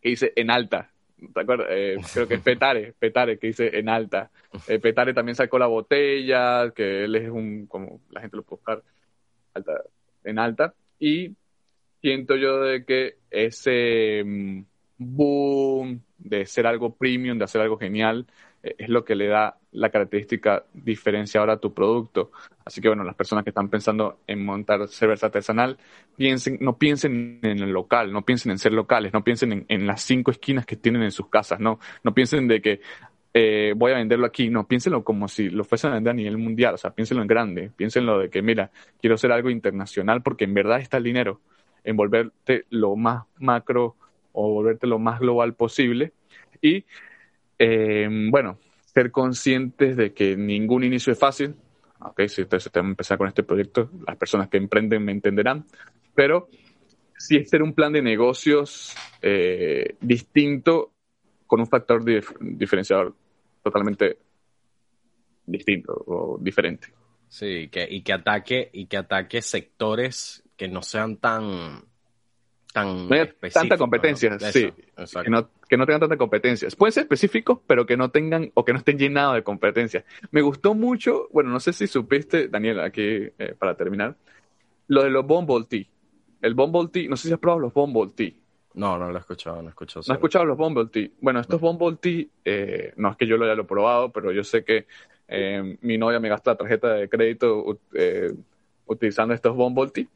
[0.00, 0.90] que dice en alta.
[1.32, 1.68] ¿Te acuerdas?
[1.70, 4.30] Eh, creo que es Petare, Petare, que dice en alta.
[4.68, 8.58] Eh, Petare también sacó la botella, que él es un, como la gente lo puede
[8.58, 8.82] buscar,
[9.54, 9.82] alta,
[10.24, 10.74] en alta.
[10.98, 11.34] Y
[12.04, 14.64] siento yo de que ese mm,
[14.98, 18.26] boom de ser algo premium, de hacer algo genial,
[18.62, 22.30] eh, es lo que le da la característica diferenciadora a tu producto.
[22.62, 25.78] Así que bueno, las personas que están pensando en montar cerveza artesanal,
[26.14, 30.02] piensen, no piensen en el local, no piensen en ser locales, no piensen en, las
[30.02, 32.80] cinco esquinas que tienen en sus casas, no, no piensen de que
[33.32, 36.36] eh, voy a venderlo aquí, no, piénsenlo como si lo fuesen a vender a nivel
[36.36, 40.44] mundial, o sea, piénsenlo en grande, piénsenlo de que, mira, quiero hacer algo internacional porque
[40.44, 41.40] en verdad está el dinero
[41.84, 43.96] en volverte lo más macro
[44.32, 46.12] o volverte lo más global posible
[46.60, 46.84] y
[47.58, 51.54] eh, bueno, ser conscientes de que ningún inicio es fácil.
[52.00, 55.64] Ok, si ustedes a empezar con este proyecto, las personas que emprenden me entenderán,
[56.14, 56.48] pero
[57.16, 60.92] sí es ser un plan de negocios eh, distinto
[61.46, 62.04] con un factor
[62.40, 63.14] diferenciador
[63.62, 64.18] totalmente
[65.46, 66.88] distinto o diferente.
[67.28, 71.84] Sí, que, y que ataque y que ataque sectores que no sean tan
[72.74, 73.16] tan no
[73.52, 76.68] tanta competencia, sí, que no, que no tengan tanta competencia.
[76.76, 80.04] Pueden ser específicos, pero que no tengan o que no estén llenados de competencia.
[80.32, 84.16] Me gustó mucho, bueno, no sé si supiste, Daniel, aquí eh, para terminar,
[84.88, 85.84] lo de los Bumble Tea.
[86.42, 88.32] El Bumble Tea, no sé si has probado los Bumble Tea.
[88.74, 90.04] No, no lo he escuchado, no he escuchado.
[90.08, 91.10] No he escuchado los Bumble Tea.
[91.20, 94.64] Bueno, estos Bumble Tea, eh, no es que yo lo haya probado, pero yo sé
[94.64, 94.86] que
[95.28, 97.78] eh, mi novia me gasta la tarjeta de crédito
[98.86, 100.06] utilizando estos Bumble Tea.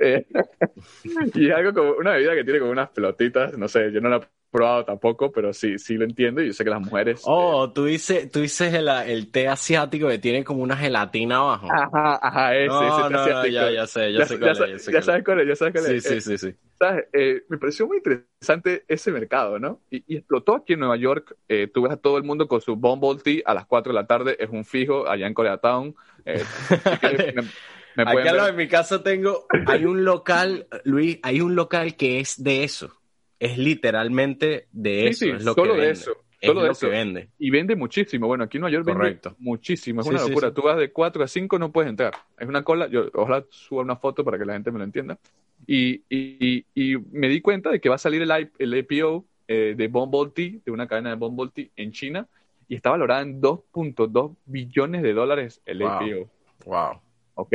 [0.00, 0.26] Eh,
[1.34, 4.16] y algo como una bebida que tiene como unas pelotitas, no sé, yo no la
[4.16, 4.20] he
[4.52, 7.22] probado tampoco, pero sí, sí lo entiendo y yo sé que las mujeres...
[7.24, 11.68] Oh, tú dices, tú dices el, el, té asiático que tiene como una gelatina abajo.
[11.72, 14.86] Ajá, ajá, ese, no, ese no, ya, ya sé, ya, sé cuál ya, es.
[14.86, 16.04] Ya, sabes cuál es, ya sabes cuál es.
[16.04, 16.54] Sí, sí, sí, sí.
[16.78, 17.06] ¿Sabes?
[17.14, 19.80] Eh, me pareció muy interesante ese mercado, ¿no?
[19.90, 21.34] Y, y, explotó aquí en Nueva York.
[21.48, 23.98] Eh, tú ves a todo el mundo con su Bumble Tea a las 4 de
[23.98, 25.94] la tarde, es un fijo allá en Koreatown.
[27.96, 31.96] Eh, Aquí al lado de mi casa tengo, hay un local, Luis, hay un local
[31.96, 32.92] que es de eso.
[33.38, 35.26] Es literalmente de eso.
[35.26, 36.16] es lo solo que de eso.
[36.40, 36.86] Solo de eso.
[36.86, 37.28] que vende.
[37.38, 38.26] Y vende muchísimo.
[38.26, 40.00] Bueno, aquí en Nueva York vende muchísimo.
[40.00, 40.52] Es una locura.
[40.52, 42.12] Tú vas de 4 a 5, no puedes entrar.
[42.38, 42.88] Es una cola.
[42.88, 45.18] Yo ojalá suba una foto para que la gente me lo entienda.
[45.66, 49.74] Y, y, y, me di cuenta de que va a salir el, el IPO eh,
[49.76, 52.26] de Bumble Tea, de una cadena de Bumble Tea en China,
[52.68, 56.30] y está valorada en 2.2 billones de dólares el IPO.
[56.64, 57.00] Wow.
[57.34, 57.54] ¿Ok?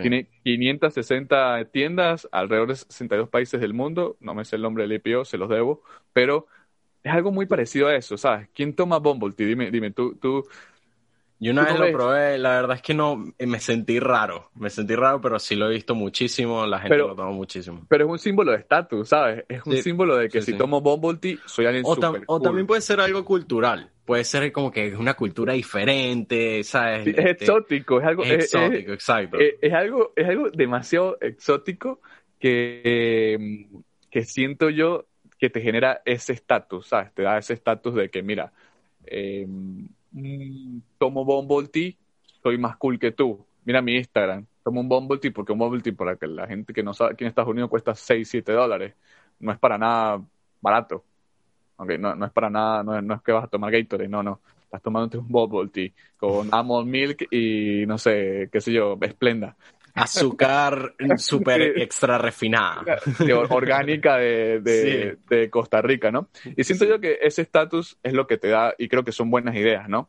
[0.00, 5.00] Tiene 560 tiendas, alrededor de 62 países del mundo, no me sé el nombre del
[5.04, 5.82] IPO, se los debo,
[6.12, 6.46] pero
[7.02, 8.48] es algo muy parecido a eso, ¿sabes?
[8.54, 9.34] ¿Quién toma Bumble?
[9.36, 10.44] Dime, dime, tú, tú
[11.38, 14.70] Yo una vez lo probé, la verdad es que no, eh, me sentí raro, me
[14.70, 17.84] sentí raro, pero sí lo he visto muchísimo, la gente lo toma muchísimo.
[17.88, 19.44] Pero es un símbolo de estatus, ¿sabes?
[19.48, 21.96] Es un símbolo de que si tomo Bumble Tea, soy alguien o,
[22.26, 27.06] o también puede ser algo cultural, puede ser como que es una cultura diferente, ¿sabes?
[27.06, 28.24] es este, exótico, es algo...
[28.24, 29.38] exótico, exacto.
[29.38, 32.00] Es, algo, es algo demasiado exótico
[32.38, 33.68] que,
[34.10, 35.06] que siento yo
[35.38, 37.12] que te genera ese estatus, ¿sabes?
[37.14, 38.52] Te da ese estatus de que, mira,
[39.04, 39.46] eh,
[40.98, 41.92] tomo Bumble Tea,
[42.42, 43.44] soy más cool que tú.
[43.64, 46.72] Mira mi Instagram, tomo un Bumble Tea porque un Bumble Tea para que la gente
[46.72, 48.94] que no sabe aquí en Estados Unidos cuesta 6, 7 dólares.
[49.38, 50.22] No es para nada
[50.60, 51.04] barato.
[51.82, 54.08] Okay, no, no es para nada, no es, no es que vas a tomar Gatorade,
[54.08, 54.40] no, no.
[54.62, 59.56] Estás tomándote un Bubble Tea con Almond Milk y no sé, qué sé yo, Esplenda
[59.94, 62.82] azúcar súper extra refinada.
[63.50, 66.28] orgánica de, de, Costa Rica, ¿no?
[66.56, 69.30] Y siento yo que ese estatus es lo que te da, y creo que son
[69.30, 70.08] buenas ideas, ¿no?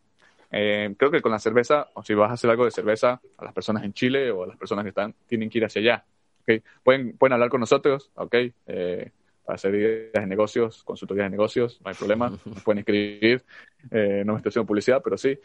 [0.51, 3.43] Eh, creo que con la cerveza, o si vas a hacer algo de cerveza, a
[3.43, 6.05] las personas en Chile o a las personas que están, tienen que ir hacia allá.
[6.43, 6.61] ¿okay?
[6.84, 8.36] Pueden, pueden hablar con nosotros, ¿ok?
[8.67, 9.11] Eh,
[9.45, 12.31] para hacer ideas de negocios, consultorías de negocios, no hay problema.
[12.63, 13.43] pueden escribir.
[13.91, 15.37] Eh, no me estoy haciendo publicidad, pero sí.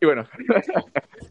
[0.00, 0.28] Y bueno,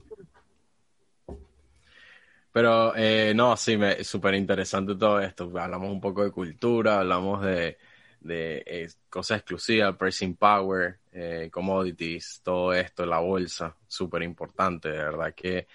[2.57, 5.43] Pero eh, no, sí, súper interesante todo esto.
[5.59, 7.77] Hablamos un poco de cultura, hablamos de,
[8.19, 14.89] de eh, cosas exclusivas, pricing power, eh, commodities, todo esto, la bolsa, súper importante.
[14.89, 15.67] De verdad que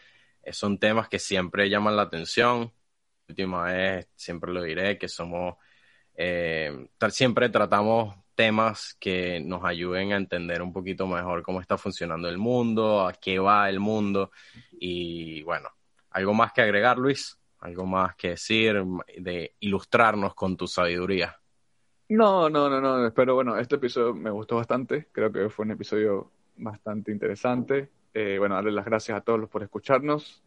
[0.51, 2.73] son temas que siempre llaman la atención.
[3.29, 5.57] última vez, siempre lo diré, que somos,
[7.11, 12.39] siempre tratamos temas que nos ayuden a entender un poquito mejor cómo está funcionando el
[12.39, 14.31] mundo, a qué va el mundo
[14.73, 15.69] y bueno,
[16.13, 17.39] ¿Algo más que agregar, Luis?
[17.61, 18.83] ¿Algo más que decir
[19.19, 21.39] de ilustrarnos con tu sabiduría?
[22.11, 23.13] No, no, no, no.
[23.15, 25.09] Pero bueno, este episodio me gustó bastante.
[25.13, 27.89] Creo que fue un episodio bastante interesante.
[28.13, 30.43] Eh, bueno, darle las gracias a todos por escucharnos.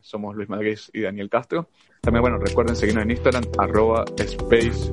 [0.00, 1.68] Somos Luis Madrid y Daniel Castro.
[2.04, 4.90] También, bueno, recuerden seguirnos en Instagram, arroba Space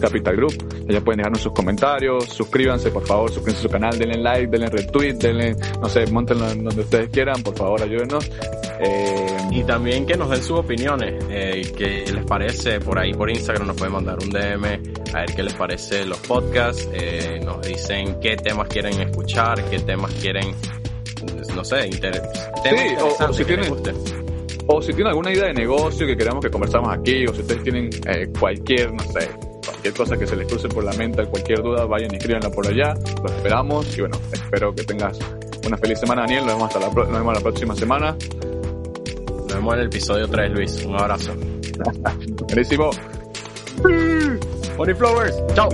[0.00, 0.54] Capital Group.
[0.88, 4.70] Allá pueden dejarnos sus comentarios, suscríbanse, por favor, suscríbanse a su canal, denle like, denle
[4.70, 8.26] retweet, denle, no sé, montenlo donde ustedes quieran, por favor, ayúdenos.
[8.80, 13.28] Eh, y también que nos den sus opiniones, eh, qué les parece por ahí por
[13.28, 14.64] Instagram, nos pueden mandar un DM
[15.12, 19.78] a ver qué les parece los podcasts, eh, nos dicen qué temas quieren escuchar, qué
[19.80, 20.54] temas quieren,
[21.54, 22.22] no sé, inter
[22.64, 23.74] sí, o, si tienen,
[24.68, 27.62] o si tienen alguna idea de negocio que queramos que conversamos aquí, o si ustedes
[27.62, 29.30] tienen eh, cualquier, no sé,
[29.64, 32.66] cualquier cosa que se les cruce por la mente, cualquier duda, vayan y escríbanla por
[32.66, 35.18] allá, los esperamos y bueno, espero que tengas
[35.66, 38.16] una feliz semana Daniel, nos vemos, hasta la, nos vemos la próxima semana.
[39.26, 40.84] Nos vemos en el episodio 3, Luis.
[40.84, 41.32] Un abrazo.
[42.46, 42.90] Buenísimo.
[44.76, 45.42] Money Flowers.
[45.54, 45.68] Chao.